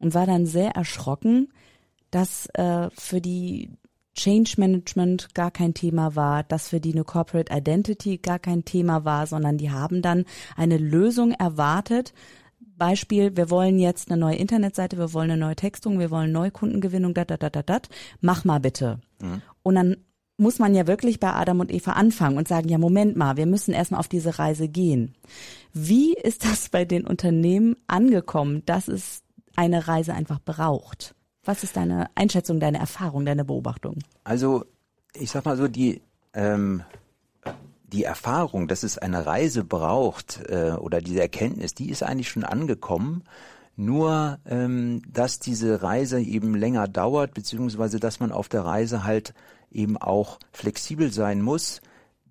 und 0.04 0.14
war 0.14 0.26
dann 0.26 0.46
sehr 0.46 0.72
erschrocken, 0.72 1.50
dass 2.12 2.48
äh, 2.54 2.90
für 2.96 3.22
die 3.22 3.70
Change 4.16 4.56
Management 4.58 5.34
gar 5.34 5.50
kein 5.50 5.74
Thema 5.74 6.16
war, 6.16 6.44
dass 6.44 6.70
für 6.70 6.80
die 6.80 6.94
eine 6.94 7.04
Corporate 7.04 7.52
Identity 7.52 8.20
gar 8.20 8.38
kein 8.38 8.64
Thema 8.64 9.06
war, 9.06 9.26
sondern 9.26 9.58
die 9.58 9.72
haben 9.72 10.02
dann 10.02 10.26
eine 10.56 10.78
Lösung 10.78 11.32
erwartet. 11.32 12.14
Beispiel, 12.60 13.36
wir 13.36 13.50
wollen 13.50 13.80
jetzt 13.80 14.12
eine 14.12 14.20
neue 14.20 14.36
Internetseite, 14.36 14.98
wir 14.98 15.14
wollen 15.14 15.32
eine 15.32 15.40
neue 15.40 15.56
Textung, 15.56 16.00
wir 16.00 16.12
wollen 16.12 16.32
Neukundengewinnung, 16.32 17.14
dat, 17.14 17.32
dat, 17.32 17.42
dat, 17.42 17.56
dat, 17.56 17.70
dat. 17.70 17.90
Mach 18.22 18.46
mal 18.46 18.60
bitte. 18.60 19.00
Und 19.64 19.76
dann 19.76 19.98
muss 20.38 20.60
man 20.60 20.76
ja 20.76 20.88
wirklich 20.88 21.20
bei 21.20 21.32
Adam 21.32 21.60
und 21.60 21.72
Eva 21.72 21.94
anfangen 21.94 22.38
und 22.38 22.48
sagen, 22.48 22.70
ja, 22.70 22.78
Moment 22.78 23.16
mal, 23.16 23.38
wir 23.38 23.46
müssen 23.46 23.74
erstmal 23.74 24.00
auf 24.00 24.08
diese 24.08 24.38
Reise 24.40 24.68
gehen. 24.68 25.16
Wie 25.74 26.14
ist 26.14 26.46
das 26.46 26.70
bei 26.70 26.86
den 26.86 27.06
Unternehmen 27.06 27.76
angekommen, 27.88 28.64
dass 28.66 28.88
es 28.88 29.23
eine 29.56 29.88
Reise 29.88 30.14
einfach 30.14 30.40
braucht? 30.40 31.16
Was 31.44 31.64
ist 31.64 31.76
deine 31.76 32.10
Einschätzung, 32.16 32.60
deine 32.60 32.80
Erfahrung, 32.80 33.26
deine 33.26 33.44
Beobachtung? 33.44 34.00
Also, 34.24 34.66
ich 35.14 35.30
sag 35.30 35.46
mal 35.46 35.58
so, 35.58 35.68
die, 35.68 36.02
ähm, 36.34 36.84
die 37.88 38.04
Erfahrung, 38.04 38.68
dass 38.68 38.84
es 38.84 38.98
eine 38.98 39.26
Reise 39.26 39.64
braucht 39.64 40.42
äh, 40.50 40.72
oder 40.72 41.02
diese 41.02 41.22
Erkenntnis, 41.22 41.74
die 41.74 41.90
ist 41.90 42.04
eigentlich 42.04 42.30
schon 42.30 42.44
angekommen. 42.44 43.24
Nur, 43.76 44.40
ähm, 44.46 45.02
dass 45.12 45.40
diese 45.40 45.82
Reise 45.82 46.22
eben 46.22 46.56
länger 46.56 46.88
dauert, 46.88 47.34
beziehungsweise 47.34 48.00
dass 48.00 48.20
man 48.20 48.32
auf 48.32 48.48
der 48.48 48.64
Reise 48.66 49.04
halt 49.04 49.34
eben 49.72 49.98
auch 49.98 50.40
flexibel 50.52 51.12
sein 51.12 51.42
muss, 51.42 51.82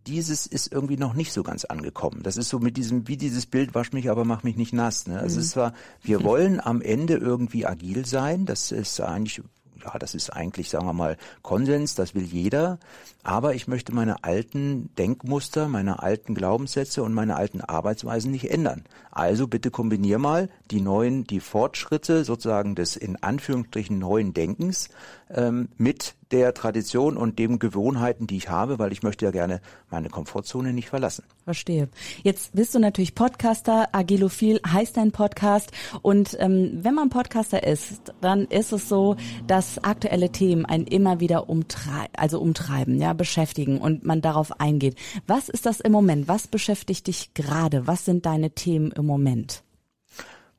dieses 0.06 0.46
ist 0.46 0.72
irgendwie 0.72 0.96
noch 0.96 1.14
nicht 1.14 1.32
so 1.32 1.42
ganz 1.42 1.64
angekommen. 1.64 2.22
Das 2.22 2.36
ist 2.36 2.48
so 2.48 2.58
mit 2.58 2.76
diesem, 2.76 3.08
wie 3.08 3.16
dieses 3.16 3.46
Bild, 3.46 3.74
wasch 3.74 3.92
mich, 3.92 4.10
aber 4.10 4.24
mach 4.24 4.42
mich 4.42 4.56
nicht 4.56 4.72
nass. 4.72 5.06
Ne? 5.06 5.18
Also 5.18 5.38
es 5.38 5.46
ist 5.46 5.52
zwar, 5.52 5.74
wir 6.02 6.22
wollen 6.24 6.60
am 6.60 6.80
Ende 6.82 7.14
irgendwie 7.14 7.66
agil 7.66 8.04
sein, 8.06 8.46
das 8.46 8.72
ist 8.72 9.00
eigentlich, 9.00 9.42
ja, 9.84 9.98
das 9.98 10.14
ist 10.14 10.30
eigentlich, 10.30 10.70
sagen 10.70 10.86
wir 10.86 10.92
mal, 10.92 11.16
Konsens, 11.42 11.94
das 11.94 12.14
will 12.14 12.24
jeder. 12.24 12.78
Aber 13.22 13.54
ich 13.54 13.68
möchte 13.68 13.94
meine 13.94 14.24
alten 14.24 14.94
Denkmuster, 14.96 15.68
meine 15.68 16.02
alten 16.02 16.34
Glaubenssätze 16.34 17.02
und 17.02 17.14
meine 17.14 17.36
alten 17.36 17.60
Arbeitsweisen 17.60 18.30
nicht 18.30 18.50
ändern. 18.50 18.84
Also 19.10 19.46
bitte 19.46 19.70
kombinier 19.70 20.18
mal 20.18 20.48
die 20.70 20.80
neuen, 20.80 21.24
die 21.24 21.40
Fortschritte 21.40 22.24
sozusagen 22.24 22.74
des 22.74 22.96
in 22.96 23.22
Anführungsstrichen 23.22 23.98
neuen 23.98 24.34
Denkens 24.34 24.88
ähm, 25.30 25.68
mit 25.76 26.14
der 26.32 26.54
Tradition 26.54 27.16
und 27.16 27.38
dem 27.38 27.58
Gewohnheiten, 27.58 28.26
die 28.26 28.36
ich 28.36 28.48
habe, 28.48 28.78
weil 28.78 28.92
ich 28.92 29.02
möchte 29.02 29.24
ja 29.24 29.30
gerne 29.30 29.60
meine 29.90 30.08
Komfortzone 30.08 30.72
nicht 30.72 30.88
verlassen. 30.88 31.24
Verstehe. 31.44 31.88
Jetzt 32.22 32.54
bist 32.54 32.74
du 32.74 32.78
natürlich 32.78 33.14
Podcaster, 33.14 33.88
Agilophil 33.92 34.60
heißt 34.66 34.96
dein 34.96 35.12
Podcast. 35.12 35.70
Und 36.02 36.36
ähm, 36.40 36.78
wenn 36.82 36.94
man 36.94 37.10
Podcaster 37.10 37.62
ist, 37.62 38.14
dann 38.20 38.46
ist 38.46 38.72
es 38.72 38.88
so, 38.88 39.16
dass 39.46 39.82
aktuelle 39.84 40.30
Themen 40.30 40.64
einen 40.64 40.86
immer 40.86 41.20
wieder 41.20 41.48
umtrei 41.48 42.08
also 42.16 42.40
umtreiben, 42.40 42.98
ja, 42.98 43.12
beschäftigen 43.12 43.78
und 43.78 44.04
man 44.04 44.20
darauf 44.20 44.60
eingeht. 44.60 44.96
Was 45.26 45.48
ist 45.48 45.66
das 45.66 45.80
im 45.80 45.92
Moment? 45.92 46.28
Was 46.28 46.46
beschäftigt 46.46 47.06
dich 47.06 47.34
gerade? 47.34 47.86
Was 47.86 48.04
sind 48.04 48.26
deine 48.26 48.50
Themen 48.50 48.92
im 48.92 49.06
Moment? 49.06 49.62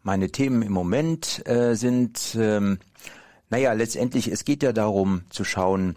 Meine 0.01 0.29
Themen 0.29 0.61
im 0.61 0.73
Moment 0.73 1.41
äh, 1.47 1.75
sind, 1.75 2.35
ähm, 2.37 2.79
naja, 3.53 3.73
letztendlich, 3.73 4.29
es 4.29 4.45
geht 4.45 4.63
ja 4.63 4.73
darum 4.73 5.25
zu 5.29 5.43
schauen, 5.43 5.95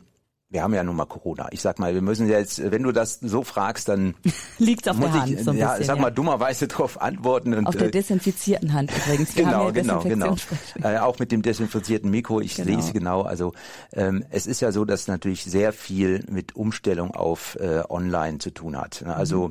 wir 0.50 0.62
haben 0.62 0.75
ja 0.75 0.84
nun 0.84 0.94
mal 0.94 1.06
Corona. 1.06 1.48
Ich 1.52 1.62
sag 1.62 1.78
mal, 1.78 1.94
wir 1.94 2.02
müssen 2.02 2.28
jetzt, 2.28 2.70
wenn 2.70 2.82
du 2.82 2.92
das 2.92 3.18
so 3.20 3.44
fragst, 3.44 3.88
dann 3.88 4.14
liegt's 4.58 4.86
auf 4.86 5.00
der 5.00 5.10
Hand. 5.10 5.32
ich, 5.32 5.42
so 5.42 5.52
ein 5.52 5.56
ja, 5.56 5.70
bisschen, 5.70 5.86
sag 5.86 5.98
mal 5.98 6.10
dummerweise 6.10 6.68
darauf 6.68 7.00
antworten. 7.00 7.54
Und, 7.54 7.66
auf 7.66 7.75
der 7.75 7.86
äh, 7.86 7.90
desinfizierten 7.90 8.75
Hand 8.75 8.92
übrigens. 8.94 9.34
Wir 9.34 9.44
genau, 9.44 9.64
ja 9.64 9.70
genau, 9.70 10.00
genau. 10.02 10.36
Äh, 10.82 10.98
auch 10.98 11.18
mit 11.18 11.32
dem 11.32 11.40
desinfizierten 11.40 12.10
Mikro, 12.10 12.42
ich 12.42 12.56
Genau. 12.56 12.76
lese 12.76 12.92
genau. 12.92 13.22
Also 13.22 13.54
ähm, 13.94 14.22
es 14.28 14.46
ist 14.46 14.60
ja 14.60 14.70
so, 14.70 14.84
dass 14.84 15.08
natürlich 15.08 15.42
sehr 15.44 15.72
viel 15.72 16.25
mit 16.28 16.56
Umstellung 16.56 17.12
auf 17.12 17.56
äh, 17.58 17.84
Online 17.88 18.36
zu 18.36 18.50
tun 18.50 18.76
hat. 18.76 19.02
Also 19.02 19.50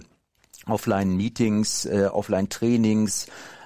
Offline-Meetings, 0.68 1.86
äh, 1.86 2.06
Offline-Trainings, 2.12 3.26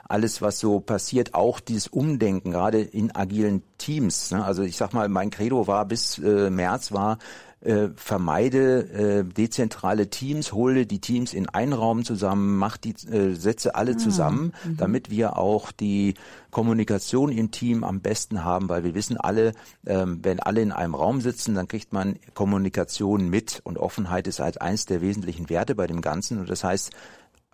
alles, 0.10 0.42
was 0.42 0.60
so 0.60 0.80
passiert, 0.80 1.34
auch 1.36 1.60
dieses 1.60 1.88
Umdenken, 1.88 2.52
gerade 2.52 2.82
in 2.82 3.16
agilen 3.16 3.64
Teams. 3.78 4.32
Ne? 4.32 4.44
Also 4.44 4.64
ich 4.64 4.76
sag 4.76 4.94
mal, 4.94 5.08
mein 5.08 5.30
Credo 5.30 5.68
war 5.68 5.86
bis 5.86 6.18
äh, 6.18 6.50
März 6.50 6.92
war, 6.92 7.20
äh, 7.62 7.90
vermeide 7.96 8.80
äh, 9.20 9.24
dezentrale 9.24 10.10
Teams, 10.10 10.54
hole 10.54 10.86
die 10.86 11.00
Teams 11.00 11.34
in 11.34 11.50
einen 11.50 11.74
Raum 11.74 12.06
zusammen, 12.06 12.58
mach 12.58 12.78
die 12.78 12.96
äh, 13.12 13.36
Sätze 13.36 13.76
alle 13.76 13.98
zusammen, 13.98 14.54
damit 14.78 15.10
wir 15.10 15.38
auch 15.38 15.72
die 15.72 16.14
Kommunikation 16.52 17.32
im 17.32 17.52
Team 17.52 17.84
am 17.84 18.00
besten 18.00 18.44
haben, 18.44 18.70
weil 18.70 18.84
wir 18.84 18.96
wissen 18.96 19.18
alle, 19.18 19.52
ähm, 19.86 20.20
wenn 20.24 20.40
alle 20.40 20.62
in 20.62 20.72
einem 20.72 20.96
Raum 20.96 21.22
sitzen, 21.22 21.54
dann 21.54 21.68
kriegt 21.68 21.92
man 21.92 22.16
Kommunikation 22.34 23.30
mit 23.30 23.62
und 23.64 23.78
Offenheit 23.78 24.28
ist 24.28 24.40
halt 24.40 24.62
eins 24.62 24.86
der 24.86 25.02
wesentlichen 25.02 25.50
Werte 25.50 25.76
bei 25.76 25.86
dem 25.86 26.02
Ganzen 26.02 26.40
und 26.40 26.50
das 26.50 26.64
heißt, 26.64 26.92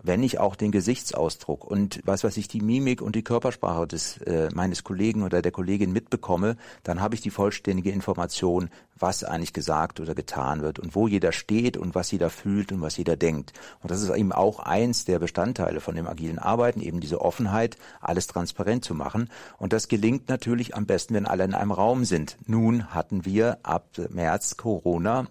wenn 0.05 0.23
ich 0.23 0.39
auch 0.39 0.55
den 0.55 0.71
Gesichtsausdruck 0.71 1.65
und 1.65 2.01
was 2.05 2.23
weiß 2.23 2.37
ich 2.37 2.47
die 2.47 2.61
Mimik 2.61 3.01
und 3.01 3.15
die 3.15 3.23
Körpersprache 3.23 3.87
des 3.87 4.17
äh, 4.17 4.49
meines 4.53 4.83
Kollegen 4.83 5.23
oder 5.23 5.41
der 5.41 5.51
Kollegin 5.51 5.91
mitbekomme, 5.91 6.57
dann 6.83 7.01
habe 7.01 7.15
ich 7.15 7.21
die 7.21 7.29
vollständige 7.29 7.91
Information, 7.91 8.69
was 8.97 9.23
eigentlich 9.23 9.53
gesagt 9.53 9.99
oder 9.99 10.15
getan 10.15 10.61
wird 10.61 10.79
und 10.79 10.95
wo 10.95 11.07
jeder 11.07 11.31
steht 11.31 11.77
und 11.77 11.95
was 11.95 12.11
jeder 12.11 12.29
fühlt 12.29 12.71
und 12.71 12.81
was 12.81 12.97
jeder 12.97 13.15
denkt. 13.15 13.53
Und 13.81 13.91
das 13.91 14.01
ist 14.01 14.09
eben 14.09 14.31
auch 14.31 14.59
eins 14.59 15.05
der 15.05 15.19
Bestandteile 15.19 15.81
von 15.81 15.95
dem 15.95 16.07
agilen 16.07 16.39
Arbeiten, 16.39 16.81
eben 16.81 16.99
diese 16.99 17.21
Offenheit, 17.21 17.77
alles 17.99 18.27
transparent 18.27 18.85
zu 18.85 18.93
machen. 18.93 19.29
Und 19.57 19.73
das 19.73 19.87
gelingt 19.87 20.29
natürlich 20.29 20.75
am 20.75 20.85
besten, 20.85 21.15
wenn 21.15 21.25
alle 21.25 21.43
in 21.43 21.53
einem 21.53 21.71
Raum 21.71 22.05
sind. 22.05 22.37
Nun 22.45 22.93
hatten 22.93 23.25
wir 23.25 23.59
ab 23.63 23.89
März 24.09 24.57
Corona 24.57 25.27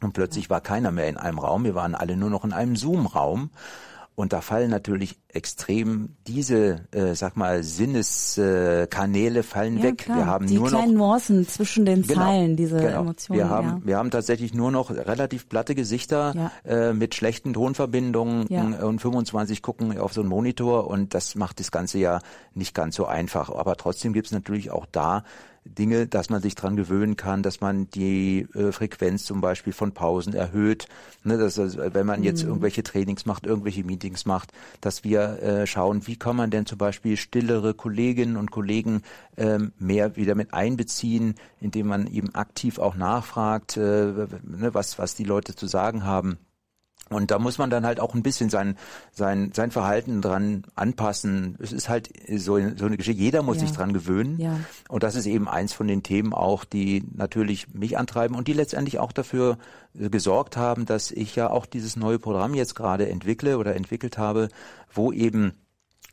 und 0.00 0.12
plötzlich 0.12 0.50
war 0.50 0.60
keiner 0.60 0.90
mehr 0.90 1.08
in 1.08 1.16
einem 1.16 1.38
Raum. 1.38 1.64
Wir 1.64 1.74
waren 1.74 1.94
alle 1.94 2.16
nur 2.16 2.30
noch 2.30 2.44
in 2.44 2.52
einem 2.52 2.76
Zoom-Raum. 2.76 3.50
Und 4.14 4.34
da 4.34 4.42
fallen 4.42 4.70
natürlich 4.70 5.18
extrem 5.28 6.10
diese, 6.26 6.80
äh, 6.92 7.14
sag 7.14 7.34
mal, 7.36 7.62
Sinneskanäle 7.62 9.40
äh, 9.40 9.42
fallen 9.42 9.78
Ja, 9.78 9.84
weg. 9.84 9.98
klar. 9.98 10.18
Wir 10.18 10.26
haben 10.26 10.46
die 10.46 10.56
nur 10.56 10.68
kleinen 10.68 10.92
noch 10.94 11.06
Nuancen 11.08 11.48
zwischen 11.48 11.86
den 11.86 12.02
Genau, 12.02 12.20
Zeilen, 12.20 12.56
diese 12.56 12.76
genau. 12.78 13.00
Emotionen. 13.00 13.38
Wir 13.38 13.48
haben, 13.48 13.66
ja. 13.68 13.80
wir 13.84 13.96
haben 13.96 14.10
tatsächlich 14.10 14.52
nur 14.52 14.70
noch 14.70 14.90
relativ 14.90 15.48
platte 15.48 15.74
Gesichter 15.74 16.34
Ja. 16.36 16.50
äh, 16.90 16.92
mit 16.92 17.14
schlechten 17.14 17.54
Tonverbindungen 17.54 18.46
Ja. 18.50 18.62
und 18.86 19.00
25 19.00 19.62
gucken 19.62 19.98
auf 19.98 20.12
so 20.12 20.20
einen 20.20 20.28
Monitor 20.28 20.88
und 20.88 21.14
das 21.14 21.34
macht 21.34 21.58
das 21.60 21.70
Ganze 21.70 21.98
ja 21.98 22.20
nicht 22.54 22.74
ganz 22.74 22.96
so 22.96 23.06
einfach. 23.06 23.48
Aber 23.50 23.76
trotzdem 23.76 24.12
gibt 24.12 24.26
es 24.26 24.32
natürlich 24.32 24.70
auch 24.70 24.86
da 24.92 25.24
Dinge, 25.64 26.06
dass 26.06 26.28
man 26.30 26.42
sich 26.42 26.54
dran 26.54 26.76
gewöhnen 26.76 27.16
kann, 27.16 27.42
dass 27.42 27.60
man 27.60 27.88
die 27.90 28.46
äh, 28.54 28.72
Frequenz 28.72 29.24
zum 29.24 29.40
Beispiel 29.40 29.72
von 29.72 29.92
Pausen 29.92 30.34
erhöht. 30.34 30.86
Ne, 31.24 31.38
dass, 31.38 31.58
also, 31.58 31.78
wenn 31.94 32.06
man 32.06 32.20
Mhm. 32.20 32.24
jetzt 32.24 32.42
irgendwelche 32.42 32.82
Trainings 32.82 33.26
macht, 33.26 33.46
irgendwelche 33.46 33.84
Meetings 33.84 34.26
macht, 34.26 34.52
dass 34.80 35.04
wir 35.04 35.40
äh, 35.42 35.66
schauen, 35.66 36.06
wie 36.06 36.16
kann 36.16 36.36
man 36.36 36.50
denn 36.50 36.66
zum 36.66 36.78
Beispiel 36.78 37.16
stillere 37.16 37.74
Kolleginnen 37.74 38.36
und 38.36 38.50
Kollegen 38.50 39.02
ähm, 39.36 39.72
mehr 39.78 40.16
wieder 40.16 40.34
mit 40.34 40.52
einbeziehen, 40.52 41.34
indem 41.60 41.86
man 41.88 42.06
eben 42.06 42.34
aktiv 42.34 42.78
auch 42.78 42.96
nachfragt, 42.96 43.76
äh, 43.76 43.80
ne, 43.80 44.70
was, 44.72 44.98
was 44.98 45.14
die 45.14 45.24
Leute 45.24 45.54
zu 45.54 45.66
sagen 45.66 46.04
haben. 46.04 46.38
Und 47.14 47.30
da 47.30 47.38
muss 47.38 47.58
man 47.58 47.70
dann 47.70 47.84
halt 47.86 48.00
auch 48.00 48.14
ein 48.14 48.22
bisschen 48.22 48.50
sein, 48.50 48.76
sein, 49.12 49.52
sein 49.54 49.70
Verhalten 49.70 50.22
dran 50.22 50.64
anpassen. 50.74 51.56
Es 51.60 51.72
ist 51.72 51.88
halt 51.88 52.10
so, 52.36 52.58
so 52.76 52.86
eine 52.86 52.96
Geschichte. 52.96 53.20
Jeder 53.22 53.42
muss 53.42 53.56
Ja. 53.56 53.62
sich 53.66 53.72
dran 53.72 53.92
gewöhnen. 53.92 54.38
Ja. 54.38 54.58
Und 54.88 55.02
das 55.02 55.14
ist 55.14 55.26
eben 55.26 55.48
eins 55.48 55.72
von 55.72 55.86
den 55.88 56.02
Themen 56.02 56.32
auch, 56.32 56.64
die 56.64 57.04
natürlich 57.14 57.72
mich 57.74 57.98
antreiben 57.98 58.36
und 58.36 58.48
die 58.48 58.52
letztendlich 58.52 58.98
auch 58.98 59.12
dafür 59.12 59.58
äh, 59.98 60.08
gesorgt 60.10 60.56
haben, 60.56 60.86
dass 60.86 61.10
ich 61.10 61.36
ja 61.36 61.50
auch 61.50 61.66
dieses 61.66 61.96
neue 61.96 62.18
Programm 62.18 62.54
jetzt 62.54 62.74
gerade 62.74 63.08
entwickle 63.08 63.58
oder 63.58 63.74
entwickelt 63.76 64.18
habe, 64.18 64.48
wo 64.92 65.12
eben 65.12 65.52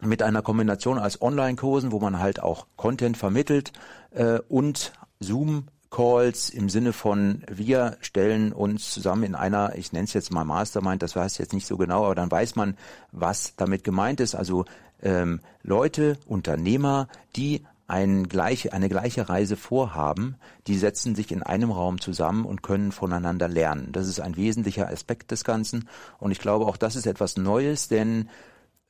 mit 0.02 0.24
einer 0.24 0.42
Kombination 0.42 0.98
als 0.98 1.22
Online-Kursen, 1.22 1.92
wo 1.92 2.00
man 2.00 2.20
halt 2.20 2.42
auch 2.42 2.68
Content 2.78 3.18
vermittelt 3.18 3.74
äh, 4.12 4.40
und 4.48 4.94
Zoom 5.20 5.66
Calls 5.90 6.50
im 6.50 6.70
Sinne 6.70 6.94
von 6.94 7.44
wir 7.50 7.98
stellen 8.02 8.54
uns 8.54 8.92
zusammen 8.92 9.24
in 9.24 9.36
einer, 9.36 9.76
ich 9.76 9.92
nenne 9.92 10.06
es 10.06 10.14
jetzt 10.14 10.32
mal 10.32 10.44
Mastermind, 10.46 11.02
das 11.02 11.16
weiß 11.16 11.34
ich 11.34 11.40
jetzt 11.40 11.54
nicht 11.54 11.66
so 11.66 11.78
genau, 11.78 12.06
aber 12.06 12.16
dann 12.16 12.30
weiß 12.30 12.56
man, 12.56 12.78
was 13.12 13.56
damit 13.56 13.84
gemeint 13.84 14.20
ist. 14.20 14.36
Also 14.36 14.66
ähm, 15.02 15.40
Leute, 15.64 16.18
Unternehmer, 16.28 17.08
die 17.36 17.66
ein 17.88 18.30
gleiche, 18.30 18.72
eine 18.72 18.88
gleiche 18.88 19.30
Reise 19.30 19.58
vorhaben, 19.58 20.36
die 20.68 20.78
setzen 20.78 21.16
sich 21.16 21.32
in 21.32 21.42
einem 21.42 21.72
Raum 21.72 22.00
zusammen 22.00 22.46
und 22.46 22.62
können 22.62 22.92
voneinander 22.92 23.48
lernen. 23.48 23.92
Das 23.92 24.08
ist 24.08 24.20
ein 24.20 24.38
wesentlicher 24.38 24.88
Aspekt 24.88 25.32
des 25.32 25.44
Ganzen. 25.44 25.90
Und 26.20 26.32
ich 26.32 26.40
glaube, 26.40 26.68
auch 26.68 26.78
das 26.78 26.96
ist 26.96 27.08
etwas 27.08 27.36
Neues, 27.36 27.88
denn 27.88 28.30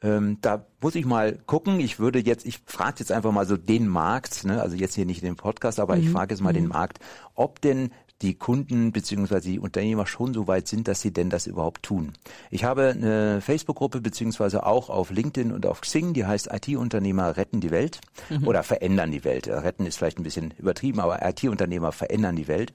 ähm, 0.01 0.37
da 0.41 0.65
muss 0.81 0.95
ich 0.95 1.05
mal 1.05 1.37
gucken. 1.45 1.79
Ich 1.79 1.99
würde 1.99 2.19
jetzt, 2.19 2.45
ich 2.45 2.59
frage 2.65 2.97
jetzt 2.99 3.11
einfach 3.11 3.31
mal 3.31 3.45
so 3.45 3.57
den 3.57 3.87
Markt, 3.87 4.45
ne? 4.45 4.61
also 4.61 4.75
jetzt 4.75 4.95
hier 4.95 5.05
nicht 5.05 5.23
den 5.23 5.35
Podcast, 5.35 5.79
aber 5.79 5.97
ich 5.97 6.09
frage 6.09 6.33
jetzt 6.33 6.41
mal 6.41 6.53
den 6.53 6.67
Markt, 6.67 6.99
ob 7.35 7.61
denn 7.61 7.91
die 8.21 8.35
Kunden 8.35 8.91
beziehungsweise 8.91 9.49
die 9.49 9.59
Unternehmer 9.59 10.05
schon 10.05 10.33
so 10.33 10.47
weit 10.47 10.67
sind, 10.67 10.87
dass 10.87 11.01
sie 11.01 11.11
denn 11.11 11.29
das 11.29 11.47
überhaupt 11.47 11.83
tun. 11.83 12.13
Ich 12.51 12.65
habe 12.65 12.89
eine 12.89 13.39
Facebook-Gruppe 13.39 14.01
beziehungsweise 14.01 14.65
auch 14.65 14.89
auf 14.89 15.09
LinkedIn 15.09 15.53
und 15.53 15.65
auf 15.65 15.81
Xing, 15.81 16.13
die 16.13 16.25
heißt 16.25 16.49
IT-Unternehmer 16.51 17.37
retten 17.37 17.61
die 17.61 17.71
Welt 17.71 18.01
oder 18.45 18.63
verändern 18.63 19.11
die 19.11 19.23
Welt. 19.23 19.47
Retten 19.47 19.85
ist 19.85 19.97
vielleicht 19.97 20.19
ein 20.19 20.23
bisschen 20.23 20.53
übertrieben, 20.57 20.99
aber 20.99 21.25
IT-Unternehmer 21.25 21.91
verändern 21.91 22.35
die 22.35 22.47
Welt. 22.47 22.73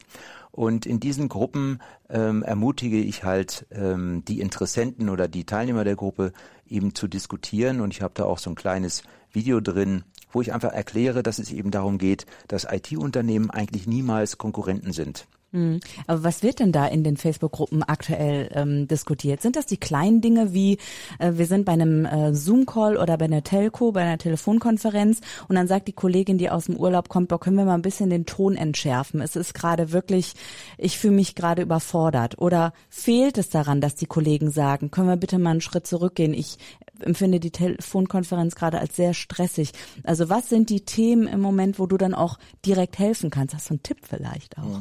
Und 0.54 0.86
in 0.86 1.00
diesen 1.00 1.28
Gruppen 1.28 1.80
ähm, 2.08 2.44
ermutige 2.44 2.98
ich 3.00 3.24
halt 3.24 3.66
ähm, 3.72 4.24
die 4.24 4.38
Interessenten 4.38 5.08
oder 5.08 5.26
die 5.26 5.42
Teilnehmer 5.42 5.82
der 5.82 5.96
Gruppe 5.96 6.32
eben 6.68 6.94
zu 6.94 7.08
diskutieren. 7.08 7.80
Und 7.80 7.92
ich 7.92 8.02
habe 8.02 8.14
da 8.14 8.22
auch 8.22 8.38
so 8.38 8.50
ein 8.50 8.54
kleines 8.54 9.02
Video 9.32 9.60
drin, 9.60 10.04
wo 10.30 10.42
ich 10.42 10.52
einfach 10.52 10.72
erkläre, 10.72 11.24
dass 11.24 11.40
es 11.40 11.50
eben 11.50 11.72
darum 11.72 11.98
geht, 11.98 12.26
dass 12.46 12.68
IT-Unternehmen 12.70 13.50
eigentlich 13.50 13.88
niemals 13.88 14.38
Konkurrenten 14.38 14.92
sind. 14.92 15.26
Mhm. 15.54 15.78
Aber 16.08 16.24
was 16.24 16.42
wird 16.42 16.58
denn 16.58 16.72
da 16.72 16.86
in 16.86 17.04
den 17.04 17.16
Facebook-Gruppen 17.16 17.84
aktuell 17.84 18.50
ähm, 18.52 18.88
diskutiert? 18.88 19.40
Sind 19.40 19.54
das 19.54 19.66
die 19.66 19.76
kleinen 19.76 20.20
Dinge 20.20 20.52
wie, 20.52 20.78
äh, 21.20 21.32
wir 21.34 21.46
sind 21.46 21.64
bei 21.64 21.72
einem 21.72 22.04
äh, 22.04 22.34
Zoom-Call 22.34 22.96
oder 22.96 23.16
bei 23.16 23.26
einer 23.26 23.44
Telco, 23.44 23.92
bei 23.92 24.02
einer 24.02 24.18
Telefonkonferenz 24.18 25.20
und 25.48 25.54
dann 25.54 25.68
sagt 25.68 25.86
die 25.86 25.92
Kollegin, 25.92 26.38
die 26.38 26.50
aus 26.50 26.66
dem 26.66 26.76
Urlaub 26.76 27.08
kommt, 27.08 27.28
boah, 27.28 27.38
können 27.38 27.56
wir 27.56 27.64
mal 27.64 27.74
ein 27.74 27.82
bisschen 27.82 28.10
den 28.10 28.26
Ton 28.26 28.56
entschärfen? 28.56 29.20
Es 29.20 29.36
ist 29.36 29.54
gerade 29.54 29.92
wirklich, 29.92 30.34
ich 30.76 30.98
fühle 30.98 31.14
mich 31.14 31.36
gerade 31.36 31.62
überfordert. 31.62 32.38
Oder 32.38 32.72
fehlt 32.88 33.38
es 33.38 33.48
daran, 33.48 33.80
dass 33.80 33.94
die 33.94 34.06
Kollegen 34.06 34.50
sagen, 34.50 34.90
können 34.90 35.08
wir 35.08 35.16
bitte 35.16 35.38
mal 35.38 35.50
einen 35.50 35.60
Schritt 35.60 35.86
zurückgehen? 35.86 36.34
Ich 36.34 36.58
empfinde 37.00 37.38
die 37.38 37.52
Telefonkonferenz 37.52 38.56
gerade 38.56 38.80
als 38.80 38.96
sehr 38.96 39.14
stressig. 39.14 39.70
Also 40.02 40.28
was 40.28 40.48
sind 40.48 40.70
die 40.70 40.80
Themen 40.80 41.28
im 41.28 41.40
Moment, 41.40 41.78
wo 41.78 41.86
du 41.86 41.96
dann 41.96 42.14
auch 42.14 42.38
direkt 42.66 42.98
helfen 42.98 43.30
kannst? 43.30 43.54
Hast 43.54 43.70
du 43.70 43.74
einen 43.74 43.82
Tipp 43.84 43.98
vielleicht 44.02 44.58
auch? 44.58 44.80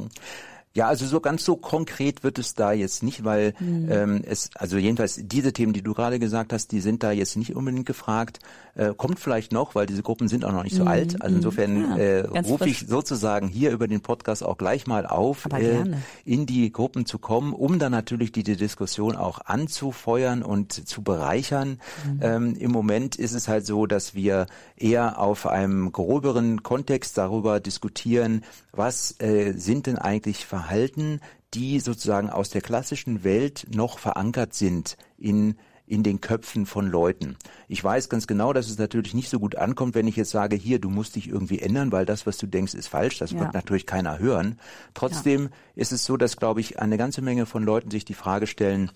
Ja, 0.76 0.88
also 0.88 1.06
so 1.06 1.20
ganz 1.20 1.46
so 1.46 1.56
konkret 1.56 2.24
wird 2.24 2.40
es 2.40 2.56
da 2.56 2.72
jetzt 2.74 3.04
nicht, 3.04 3.24
weil 3.24 3.54
Mhm. 3.60 3.92
ähm, 3.92 4.22
es, 4.26 4.50
also 4.56 4.78
jedenfalls 4.78 5.20
diese 5.22 5.54
Themen, 5.54 5.72
die 5.72 5.84
du 5.84 5.94
gerade 5.94 6.18
gesagt 6.18 6.52
hast, 6.52 6.72
die 6.72 6.80
sind 6.80 7.04
da 7.04 7.12
jetzt 7.12 7.36
nicht 7.38 7.56
unbedingt 7.56 7.86
gefragt. 7.86 8.40
Äh, 8.76 8.94
kommt 8.98 9.20
vielleicht 9.20 9.52
noch, 9.52 9.76
weil 9.76 9.86
diese 9.86 10.02
Gruppen 10.02 10.28
sind 10.28 10.44
auch 10.46 10.52
noch 10.52 10.64
nicht 10.64 10.76
so 10.76 10.84
alt. 10.86 11.22
Also 11.22 11.36
insofern 11.36 11.74
Mhm. 11.74 11.92
Ja, 11.92 11.98
äh, 11.98 12.40
rufe 12.42 12.68
ich 12.68 12.86
sozusagen 12.88 13.48
hier 13.48 13.72
über 13.72 13.88
den 13.88 14.02
Podcast 14.02 14.44
auch 14.44 14.58
gleich 14.58 14.88
mal 14.88 15.06
auf, 15.06 15.46
äh, 15.54 15.84
in 16.26 16.46
die 16.46 16.72
Gruppen 16.72 17.06
zu 17.06 17.20
kommen, 17.20 17.54
um 17.54 17.78
dann 17.78 17.92
natürlich 17.92 18.32
die, 18.32 18.44
die 18.44 18.56
Diskussion 18.56 19.16
auch 19.16 19.42
anzufeuern 19.46 20.42
und 20.42 20.74
zu 20.88 21.04
bereichern. 21.04 21.80
Mhm. 22.06 22.20
Ähm, 22.22 22.56
Im 22.56 22.72
Moment 22.72 23.16
ist 23.16 23.34
es 23.34 23.48
halt 23.48 23.66
so, 23.66 23.86
dass 23.86 24.16
wir 24.16 24.48
eher 24.76 25.20
auf 25.20 25.46
einem 25.46 25.92
gröberen 25.92 26.64
Kontext 26.64 27.18
darüber 27.18 27.60
diskutieren, 27.60 28.44
was 28.72 29.16
äh, 29.20 29.54
sind 29.54 29.86
denn 29.86 30.00
eigentlich 30.00 30.46
Verhalten, 30.46 31.20
die 31.54 31.80
sozusagen 31.80 32.32
aus 32.32 32.50
der 32.50 32.62
klassischen 32.62 33.24
Welt 33.24 33.68
noch 33.72 34.00
verankert 34.00 34.56
sind 34.56 34.98
in 35.20 35.56
in 35.94 36.02
den 36.02 36.22
Köpfen 36.22 36.66
von 36.66 36.88
Leuten. 36.88 37.38
Ich 37.68 37.84
weiß 37.84 38.10
ganz 38.10 38.26
genau, 38.26 38.52
dass 38.52 38.68
es 38.68 38.80
natürlich 38.80 39.14
nicht 39.14 39.30
so 39.30 39.40
gut 39.40 39.56
ankommt, 39.56 39.94
wenn 39.94 40.08
ich 40.08 40.16
jetzt 40.16 40.32
sage, 40.32 40.56
hier, 40.56 40.80
du 40.80 40.90
musst 40.90 41.16
dich 41.16 41.28
irgendwie 41.30 41.60
ändern, 41.60 41.92
weil 41.92 42.08
das, 42.08 42.26
was 42.26 42.40
du 42.40 42.48
denkst, 42.48 42.74
ist 42.74 42.88
falsch. 42.88 43.20
Das 43.20 43.32
Ja. 43.32 43.42
wird 43.42 43.54
natürlich 43.54 43.86
keiner 43.86 44.18
hören. 44.18 44.60
Trotzdem 44.96 45.50
ist 45.76 45.92
es 45.92 46.04
so, 46.04 46.18
dass, 46.18 46.38
glaube 46.38 46.62
ich, 46.62 46.80
eine 46.80 46.98
ganze 46.98 47.22
Menge 47.22 47.46
von 47.46 47.64
Leuten 47.64 47.92
sich 47.92 48.06
die 48.06 48.16
Frage 48.16 48.48
stellen, 48.48 48.90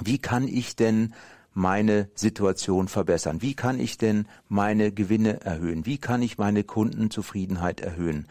wie 0.00 0.18
kann 0.18 0.46
ich 0.46 0.76
denn 0.76 1.12
meine 1.54 2.08
Situation 2.14 2.86
verbessern? 2.86 3.42
Wie 3.42 3.54
kann 3.54 3.80
ich 3.80 3.98
denn 3.98 4.28
meine 4.46 4.92
Gewinne 4.92 5.40
erhöhen? 5.40 5.86
Wie 5.86 5.98
kann 5.98 6.22
ich 6.22 6.38
meine 6.38 6.62
Kundenzufriedenheit 6.62 7.80
erhöhen? 7.80 8.28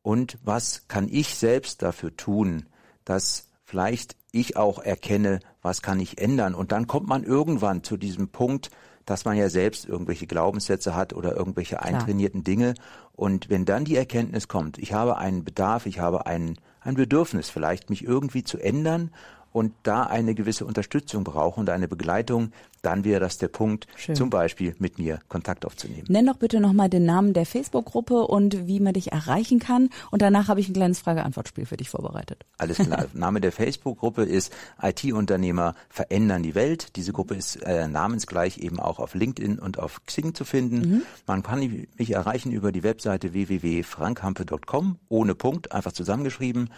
Und 0.00 0.38
was 0.42 0.88
kann 0.88 1.08
ich 1.10 1.34
selbst 1.34 1.82
dafür 1.82 2.16
tun, 2.16 2.64
dass 3.04 3.50
vielleicht 3.64 4.16
ich 4.30 4.56
auch 4.56 4.78
erkenne, 4.78 5.40
was 5.62 5.82
kann 5.82 6.00
ich 6.00 6.20
ändern. 6.20 6.54
Und 6.54 6.72
dann 6.72 6.86
kommt 6.86 7.08
man 7.08 7.24
irgendwann 7.24 7.82
zu 7.82 7.96
diesem 7.96 8.28
Punkt, 8.28 8.70
dass 9.06 9.24
man 9.24 9.36
ja 9.36 9.48
selbst 9.48 9.86
irgendwelche 9.86 10.26
Glaubenssätze 10.26 10.94
hat 10.94 11.12
oder 11.12 11.36
irgendwelche 11.36 11.82
eintrainierten 11.82 12.44
Dinge. 12.44 12.74
Und 13.12 13.50
wenn 13.50 13.64
dann 13.64 13.84
die 13.84 13.96
Erkenntnis 13.96 14.48
kommt, 14.48 14.78
ich 14.78 14.92
habe 14.92 15.18
einen 15.18 15.44
Bedarf, 15.44 15.86
ich 15.86 15.98
habe 15.98 16.26
ein, 16.26 16.58
ein 16.80 16.94
Bedürfnis 16.94 17.50
vielleicht, 17.50 17.90
mich 17.90 18.04
irgendwie 18.04 18.44
zu 18.44 18.58
ändern 18.58 19.10
und 19.54 19.72
da 19.84 20.02
eine 20.02 20.34
gewisse 20.34 20.66
Unterstützung 20.66 21.22
brauchen 21.22 21.60
und 21.60 21.70
eine 21.70 21.86
Begleitung, 21.86 22.50
dann 22.82 23.04
wäre 23.04 23.20
das 23.20 23.38
der 23.38 23.46
Punkt, 23.46 23.86
Schön. 23.94 24.16
zum 24.16 24.28
Beispiel 24.28 24.74
mit 24.80 24.98
mir 24.98 25.20
Kontakt 25.28 25.64
aufzunehmen. 25.64 26.06
Nenn 26.08 26.26
doch 26.26 26.36
bitte 26.36 26.58
nochmal 26.58 26.90
den 26.90 27.04
Namen 27.04 27.34
der 27.34 27.46
Facebook-Gruppe 27.46 28.26
und 28.26 28.66
wie 28.66 28.80
man 28.80 28.94
dich 28.94 29.12
erreichen 29.12 29.60
kann. 29.60 29.90
Und 30.10 30.22
danach 30.22 30.48
habe 30.48 30.58
ich 30.58 30.68
ein 30.68 30.74
kleines 30.74 30.98
Frage-Antwort-Spiel 30.98 31.66
für 31.66 31.76
dich 31.76 31.88
vorbereitet. 31.88 32.44
Alles 32.58 32.78
klar. 32.78 33.06
Name 33.14 33.40
der 33.40 33.52
Facebook-Gruppe 33.52 34.24
ist 34.24 34.52
IT-Unternehmer 34.82 35.76
verändern 35.88 36.42
die 36.42 36.56
Welt. 36.56 36.96
Diese 36.96 37.12
Gruppe 37.12 37.36
ist 37.36 37.62
äh, 37.62 37.86
namensgleich 37.86 38.58
eben 38.58 38.80
auch 38.80 38.98
auf 38.98 39.14
LinkedIn 39.14 39.60
und 39.60 39.78
auf 39.78 40.04
Xing 40.04 40.34
zu 40.34 40.44
finden. 40.44 40.78
Mhm. 40.78 41.02
Man 41.28 41.44
kann 41.44 41.60
mich 41.60 42.10
erreichen 42.10 42.50
über 42.50 42.72
die 42.72 42.82
Webseite 42.82 43.32
www.frankhampe.com 43.32 44.98
ohne 45.08 45.36
Punkt, 45.36 45.70
einfach 45.70 45.92
zusammengeschrieben 45.92 46.70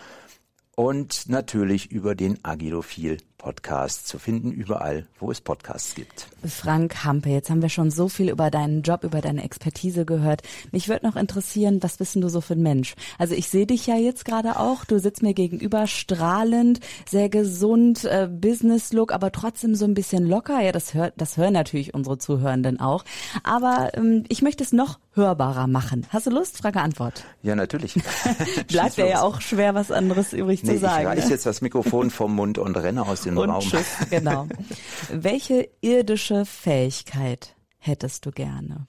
und 0.77 1.29
natürlich 1.29 1.91
über 1.91 2.15
den 2.15 2.45
Agilophil 2.45 3.17
Podcast 3.39 4.09
zu 4.09 4.19
finden, 4.19 4.51
überall, 4.51 5.07
wo 5.21 5.31
es 5.31 5.41
Podcasts 5.41 5.95
gibt. 5.95 6.29
Frank 6.45 7.05
Hampe, 7.05 7.31
jetzt 7.31 7.49
haben 7.49 7.63
wir 7.63 7.69
schon 7.69 7.91
so 7.91 8.09
viel 8.09 8.29
über 8.29 8.51
deinen 8.51 8.83
Job, 8.83 9.05
über 9.05 9.21
deine 9.21 9.45
Expertise 9.45 10.05
gehört. 10.05 10.43
Mich 10.73 10.89
würde 10.89 11.07
noch 11.07 11.17
interessieren, 11.17 11.83
was 11.83 11.97
bist 11.97 12.15
denn 12.15 12.23
du 12.23 12.29
so 12.29 12.41
für 12.41 12.55
ein 12.55 12.63
Mensch? 12.63 12.95
Also 13.19 13.35
ich 13.35 13.49
sehe 13.49 13.67
dich 13.67 13.87
ja 13.87 13.97
jetzt 13.97 14.25
gerade 14.25 14.59
auch, 14.59 14.85
du 14.85 14.99
sitzt 14.99 15.23
mir 15.23 15.33
gegenüber, 15.33 15.87
strahlend, 15.87 16.81
sehr 17.09 17.29
gesund, 17.29 18.05
äh, 18.05 18.29
Business-Look, 18.29 19.13
aber 19.13 19.31
trotzdem 19.33 19.75
so 19.75 19.85
ein 19.85 19.95
bisschen 19.95 20.27
locker. 20.27 20.61
Ja, 20.61 20.73
das, 20.73 20.95
hört, 20.95 21.15
das 21.17 21.37
hören 21.37 21.53
natürlich 21.53 21.95
unsere 21.95 22.19
Zuhörenden 22.19 22.81
auch. 22.81 23.05
Aber 23.45 23.93
ähm, 23.95 24.25
ich 24.29 24.43
möchte 24.43 24.65
es 24.65 24.73
noch 24.73 24.99
hörbarer 25.17 25.67
machen. 25.67 26.07
Hast 26.11 26.27
du 26.27 26.31
Lust? 26.31 26.59
Frage, 26.59 26.81
Antwort. 26.81 27.25
Ja, 27.43 27.57
natürlich. 27.57 27.95
Bleibt 28.69 28.97
ja 28.99 29.23
auch 29.23 29.41
schwer, 29.41 29.75
was 29.75 29.91
anderes 29.91 30.33
übrig 30.33 30.63
nee, 30.63 30.75
zu 30.75 30.79
sagen. 30.79 31.13
Ich 31.13 31.25
reiß 31.25 31.31
jetzt 31.31 31.47
das 31.47 31.63
Mikrofon 31.63 32.11
vom 32.11 32.35
Mund 32.35 32.59
und 32.59 32.77
renne 32.77 33.03
aus 33.03 33.23
dem 33.23 33.37
und 33.37 33.51
Raum. 33.51 33.61
Tschüss, 33.61 33.87
genau. 34.11 34.47
Welche 35.11 35.69
irdische 35.81 36.45
Fähigkeit 36.45 37.57
hättest 37.79 38.27
du 38.27 38.31
gerne? 38.31 38.87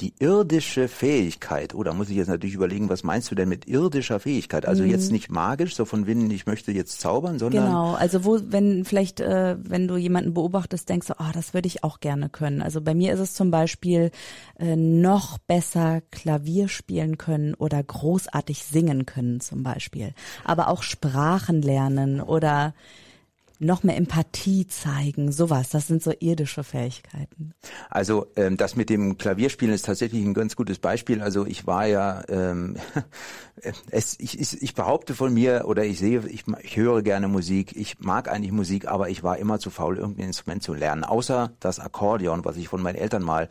Die 0.00 0.14
irdische 0.18 0.88
Fähigkeit, 0.88 1.74
oh, 1.74 1.82
da 1.82 1.92
muss 1.92 2.08
ich 2.08 2.16
jetzt 2.16 2.28
natürlich 2.28 2.54
überlegen, 2.54 2.88
was 2.88 3.02
meinst 3.02 3.30
du 3.30 3.34
denn 3.34 3.48
mit 3.48 3.68
irdischer 3.68 4.18
Fähigkeit? 4.18 4.66
Also 4.66 4.82
mhm. 4.82 4.90
jetzt 4.90 5.12
nicht 5.12 5.30
magisch, 5.30 5.74
so 5.74 5.84
von 5.84 6.06
Winnen, 6.06 6.30
ich 6.30 6.46
möchte 6.46 6.72
jetzt 6.72 7.00
zaubern, 7.00 7.38
sondern. 7.38 7.66
Genau, 7.66 7.94
also 7.94 8.24
wo, 8.24 8.38
wenn 8.42 8.84
vielleicht, 8.84 9.20
äh, 9.20 9.56
wenn 9.62 9.88
du 9.88 9.96
jemanden 9.96 10.34
beobachtest, 10.34 10.88
denkst 10.88 11.08
du, 11.08 11.20
ah, 11.20 11.28
oh, 11.28 11.32
das 11.32 11.52
würde 11.52 11.68
ich 11.68 11.84
auch 11.84 12.00
gerne 12.00 12.28
können. 12.28 12.62
Also 12.62 12.80
bei 12.80 12.94
mir 12.94 13.12
ist 13.12 13.20
es 13.20 13.34
zum 13.34 13.50
Beispiel 13.50 14.10
äh, 14.58 14.76
noch 14.76 15.38
besser 15.38 16.00
Klavier 16.10 16.68
spielen 16.68 17.18
können 17.18 17.54
oder 17.54 17.82
großartig 17.82 18.64
singen 18.64 19.06
können 19.06 19.40
zum 19.40 19.62
Beispiel. 19.62 20.14
Aber 20.44 20.68
auch 20.68 20.82
Sprachen 20.82 21.62
lernen 21.62 22.20
oder 22.20 22.74
noch 23.60 23.82
mehr 23.82 23.96
Empathie 23.96 24.66
zeigen, 24.66 25.32
sowas. 25.32 25.68
Das 25.68 25.86
sind 25.86 26.02
so 26.02 26.12
irdische 26.18 26.64
Fähigkeiten. 26.64 27.52
Also 27.90 28.26
ähm, 28.36 28.56
das 28.56 28.74
mit 28.74 28.88
dem 28.88 29.18
Klavierspielen 29.18 29.74
ist 29.74 29.84
tatsächlich 29.84 30.24
ein 30.24 30.32
ganz 30.32 30.56
gutes 30.56 30.78
Beispiel. 30.78 31.20
Also 31.20 31.44
ich 31.44 31.66
war 31.66 31.86
ja, 31.86 32.22
ähm, 32.28 32.76
es, 33.90 34.18
ich, 34.18 34.62
ich, 34.62 34.74
behaupte 34.74 35.14
von 35.14 35.34
mir 35.34 35.64
oder 35.66 35.84
ich 35.84 35.98
sehe, 35.98 36.26
ich, 36.26 36.44
ich 36.62 36.76
höre 36.78 37.02
gerne 37.02 37.28
Musik. 37.28 37.76
Ich 37.76 38.00
mag 38.00 38.30
eigentlich 38.30 38.52
Musik, 38.52 38.88
aber 38.88 39.10
ich 39.10 39.22
war 39.22 39.36
immer 39.36 39.58
zu 39.58 39.68
faul, 39.68 39.98
irgendein 39.98 40.28
Instrument 40.28 40.62
zu 40.62 40.72
lernen. 40.72 41.04
Außer 41.04 41.52
das 41.60 41.80
Akkordeon, 41.80 42.46
was 42.46 42.56
ich 42.56 42.68
von 42.68 42.80
meinen 42.80 42.96
Eltern 42.96 43.22
mal 43.22 43.48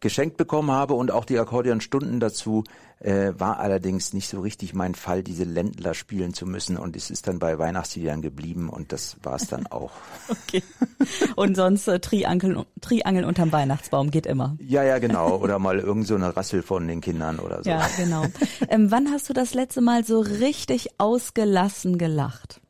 geschenkt 0.00 0.38
bekommen 0.38 0.70
habe 0.70 0.94
und 0.94 1.10
auch 1.10 1.26
die 1.26 1.38
Akkordeonstunden 1.38 2.18
dazu 2.18 2.64
äh, 3.00 3.32
war 3.38 3.58
allerdings 3.58 4.12
nicht 4.12 4.28
so 4.28 4.40
richtig 4.40 4.74
mein 4.74 4.94
Fall, 4.94 5.22
diese 5.22 5.44
Ländler 5.44 5.94
spielen 5.94 6.34
zu 6.34 6.46
müssen 6.46 6.76
und 6.76 6.96
es 6.96 7.10
ist 7.10 7.26
dann 7.26 7.38
bei 7.38 7.58
Weihnachtsliedern 7.58 8.20
geblieben 8.20 8.68
und 8.68 8.92
das 8.92 9.16
war 9.22 9.36
es 9.36 9.48
dann 9.48 9.66
auch. 9.70 9.92
okay. 10.28 10.62
Und 11.34 11.56
sonst 11.56 11.88
äh, 11.88 11.98
Triangeln, 11.98 12.64
Triangeln 12.80 13.24
unterm 13.24 13.52
Weihnachtsbaum 13.52 14.10
geht 14.10 14.26
immer. 14.26 14.56
Ja, 14.60 14.82
ja, 14.82 14.98
genau. 14.98 15.36
Oder 15.40 15.58
mal 15.58 15.78
irgend 15.78 16.06
so 16.06 16.14
eine 16.14 16.36
Rassel 16.36 16.62
von 16.62 16.86
den 16.86 17.00
Kindern 17.00 17.38
oder 17.38 17.62
so. 17.64 17.70
Ja, 17.70 17.86
genau. 17.96 18.24
Ähm, 18.68 18.90
wann 18.90 19.10
hast 19.10 19.28
du 19.28 19.32
das 19.32 19.54
letzte 19.54 19.80
Mal 19.80 20.04
so 20.04 20.20
richtig 20.20 20.88
ausgelassen 20.98 21.96
gelacht? 21.96 22.60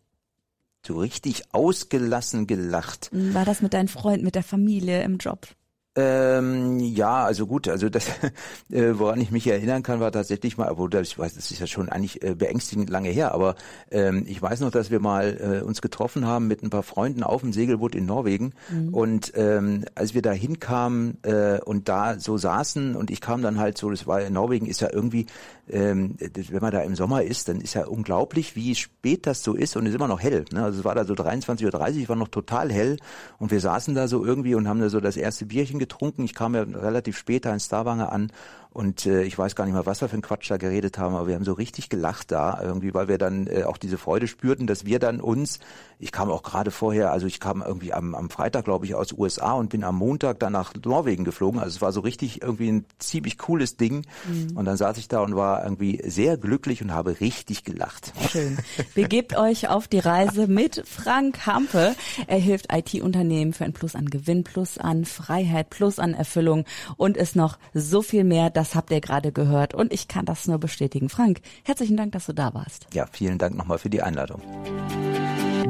So 0.87 0.99
richtig 0.99 1.43
ausgelassen 1.53 2.47
gelacht. 2.47 3.11
War 3.13 3.45
das 3.45 3.61
mit 3.61 3.75
deinen 3.75 3.89
Freunden, 3.89 4.25
mit 4.25 4.35
der 4.35 4.43
Familie, 4.43 5.03
im 5.03 5.19
Job? 5.19 5.49
Ähm, 5.97 6.79
ja, 6.79 7.25
also 7.25 7.49
gut, 7.49 7.67
also 7.67 7.89
das, 7.89 8.07
äh, 8.71 8.93
woran 8.93 9.21
ich 9.21 9.33
mich 9.33 9.49
erinnern 9.49 9.83
kann, 9.83 9.99
war 9.99 10.13
tatsächlich 10.13 10.57
mal, 10.57 10.71
obwohl 10.71 10.89
das, 10.89 11.09
ich 11.09 11.19
weiß, 11.19 11.35
das 11.35 11.51
ist 11.51 11.59
ja 11.59 11.67
schon 11.67 11.89
eigentlich 11.89 12.23
äh, 12.23 12.37
beängstigend 12.37 12.91
lange 12.91 13.09
her, 13.09 13.35
aber 13.35 13.57
ähm, 13.91 14.25
ich 14.29 14.41
weiß 14.41 14.61
noch, 14.61 14.71
dass 14.71 14.93
wir 14.93 15.01
mal 15.01 15.61
äh, 15.61 15.65
uns 15.65 15.83
getroffen 15.83 16.27
haben 16.27 16.47
mit 16.47 16.63
ein 16.63 16.71
paar 16.71 16.85
Freunden 16.85 17.25
auf 17.25 17.41
dem 17.41 17.53
Segelboot 17.53 17.97
in 17.97 18.07
Norwegen 18.07 18.53
mhm. 18.71 18.95
und 18.95 19.33
ähm, 19.35 19.85
als 19.97 20.15
wir 20.15 20.23
da 20.23 20.31
hinkamen 20.31 21.19
äh, 21.25 21.59
und 21.65 21.89
da 21.89 22.21
so 22.21 22.39
saßen 22.39 22.95
und 22.95 23.11
ich 23.11 23.21
kam 23.21 23.43
dann 23.43 23.59
halt 23.59 23.77
so, 23.77 23.91
das 23.91 24.07
war 24.07 24.21
in 24.21 24.33
Norwegen 24.33 24.67
ist 24.67 24.81
ja 24.81 24.91
irgendwie 24.93 25.27
ähm, 25.73 26.17
wenn 26.19 26.61
man 26.61 26.73
da 26.73 26.81
im 26.83 26.95
Sommer 26.97 27.23
ist, 27.23 27.49
dann 27.49 27.61
ist 27.61 27.75
ja 27.75 27.87
unglaublich, 27.87 28.57
wie 28.57 28.75
spät 28.75 29.27
das 29.27 29.43
so 29.43 29.55
ist 29.55 29.77
und 29.77 29.85
es 29.85 29.91
ist 29.91 29.97
immer 29.97 30.09
noch 30.09 30.21
hell. 30.21 30.45
Ne? 30.53 30.63
Also 30.63 30.81
es 30.81 30.85
war 30.85 30.95
da 30.95 31.05
so 31.05 31.15
23.30 31.15 32.03
Uhr, 32.03 32.09
war 32.09 32.17
noch 32.17 32.29
total 32.29 32.73
hell 32.73 32.97
und 33.39 33.51
wir 33.51 33.61
saßen 33.61 33.95
da 33.95 34.09
so 34.09 34.25
irgendwie 34.25 34.55
und 34.55 34.69
haben 34.69 34.81
da 34.81 34.89
so 34.89 35.01
das 35.01 35.17
erste 35.17 35.47
Bierchen 35.47 35.79
getrunken. 35.81 36.25
Ich 36.25 36.35
kam 36.35 36.55
ja 36.55 36.63
relativ 36.63 37.19
später 37.19 37.53
in 37.53 37.59
Starwanger 37.59 38.13
an 38.13 38.31
und 38.73 39.05
äh, 39.05 39.25
ich 39.25 39.37
weiß 39.37 39.57
gar 39.57 39.65
nicht 39.65 39.75
mal, 39.75 39.87
was 39.87 40.01
wir 40.01 40.09
für 40.09 40.17
ein 40.17 40.23
Quatsch 40.23 40.49
da 40.49 40.57
geredet 40.57 40.97
haben, 40.97 41.17
aber 41.17 41.27
wir 41.27 41.35
haben 41.35 41.45
so 41.45 41.55
richtig 41.55 41.89
gelacht 41.89 42.31
da, 42.31 42.61
irgendwie, 42.63 42.95
weil 42.95 43.09
wir 43.09 43.19
dann 43.19 43.49
äh, 43.49 43.65
auch 43.65 43.77
diese 43.77 43.99
Freude 43.99 44.29
spürten, 44.29 44.69
dass 44.69 44.85
wir 44.85 45.01
dann 45.01 45.21
uns, 45.21 45.59
ich 45.99 46.13
kam 46.13 46.31
auch 46.31 46.45
gerade 46.45 46.71
vorher, 46.71 47.11
also 47.11 47.27
ich 47.27 47.41
kam 47.41 47.63
irgendwie 47.63 47.93
am, 47.93 48.15
am 48.15 48.31
Freitag, 48.31 48.65
glaube 48.65 48.87
ich, 48.87 48.95
aus 48.95 49.13
USA 49.13 49.53
und 49.53 49.71
bin 49.71 49.83
am 49.83 49.97
Montag 49.97 50.39
dann 50.39 50.53
nach 50.53 50.73
Norwegen 50.85 51.25
geflogen. 51.25 51.61
Also 51.61 51.77
es 51.77 51.83
war 51.83 51.91
so 51.93 52.01
richtig 52.01 52.43
irgendwie 52.43 52.71
ein 52.71 52.85
ziemlich 52.99 53.39
cooles 53.39 53.77
Ding. 53.77 54.07
Mhm. 54.27 54.57
Und 54.57 54.65
dann 54.67 54.77
saß 54.77 54.99
ich 54.99 55.09
da 55.09 55.21
und 55.21 55.35
war 55.35 55.65
irgendwie 55.65 56.01
sehr 56.07 56.37
glücklich 56.37 56.81
und 56.81 56.95
habe 56.95 57.21
richtig 57.21 57.65
gelacht. 57.65 58.13
Schön. 58.31 58.57
Begebt 58.95 59.37
euch 59.37 59.69
auf 59.69 59.89
die 59.89 59.99
Reise 59.99 60.47
mit 60.47 60.83
Frank 60.87 61.45
Hampe. 61.45 61.97
Er 62.29 62.39
hilft 62.39 62.73
IT-Unternehmen 62.73 63.53
für 63.53 63.65
ein 63.65 63.73
Plus 63.73 63.97
an 63.97 64.07
Gewinn, 64.07 64.45
Plus 64.45 64.79
an 64.79 65.05
Freiheit, 65.05 65.71
Plus 65.71 65.99
an 65.99 66.15
Erfüllung 66.15 66.65
und 66.97 67.17
ist 67.17 67.35
noch 67.35 67.59
so 67.75 68.01
viel 68.01 68.25
mehr 68.25 68.49
das 68.61 68.75
habt 68.75 68.91
ihr 68.91 69.01
gerade 69.01 69.33
gehört 69.33 69.73
und 69.73 69.91
ich 69.91 70.07
kann 70.07 70.27
das 70.27 70.47
nur 70.47 70.59
bestätigen. 70.59 71.09
Frank, 71.09 71.41
herzlichen 71.65 71.97
Dank, 71.97 72.13
dass 72.13 72.27
du 72.27 72.35
da 72.35 72.53
warst. 72.53 72.89
Ja, 72.93 73.07
vielen 73.11 73.39
Dank 73.39 73.57
nochmal 73.57 73.79
für 73.79 73.89
die 73.89 74.03
Einladung. 74.03 74.43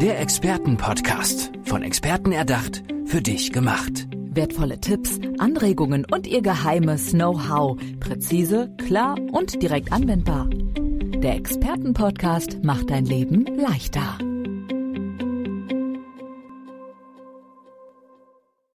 Der 0.00 0.18
Expertenpodcast. 0.18 1.52
Von 1.62 1.84
Experten 1.84 2.32
erdacht, 2.32 2.82
für 3.06 3.22
dich 3.22 3.52
gemacht. 3.52 4.08
Wertvolle 4.32 4.80
Tipps, 4.80 5.20
Anregungen 5.38 6.04
und 6.04 6.26
ihr 6.26 6.42
geheimes 6.42 7.12
Know-how. 7.12 7.78
Präzise, 8.00 8.74
klar 8.84 9.14
und 9.30 9.62
direkt 9.62 9.92
anwendbar. 9.92 10.48
Der 10.50 11.36
Expertenpodcast 11.36 12.64
macht 12.64 12.90
dein 12.90 13.04
Leben 13.04 13.44
leichter. 13.56 14.18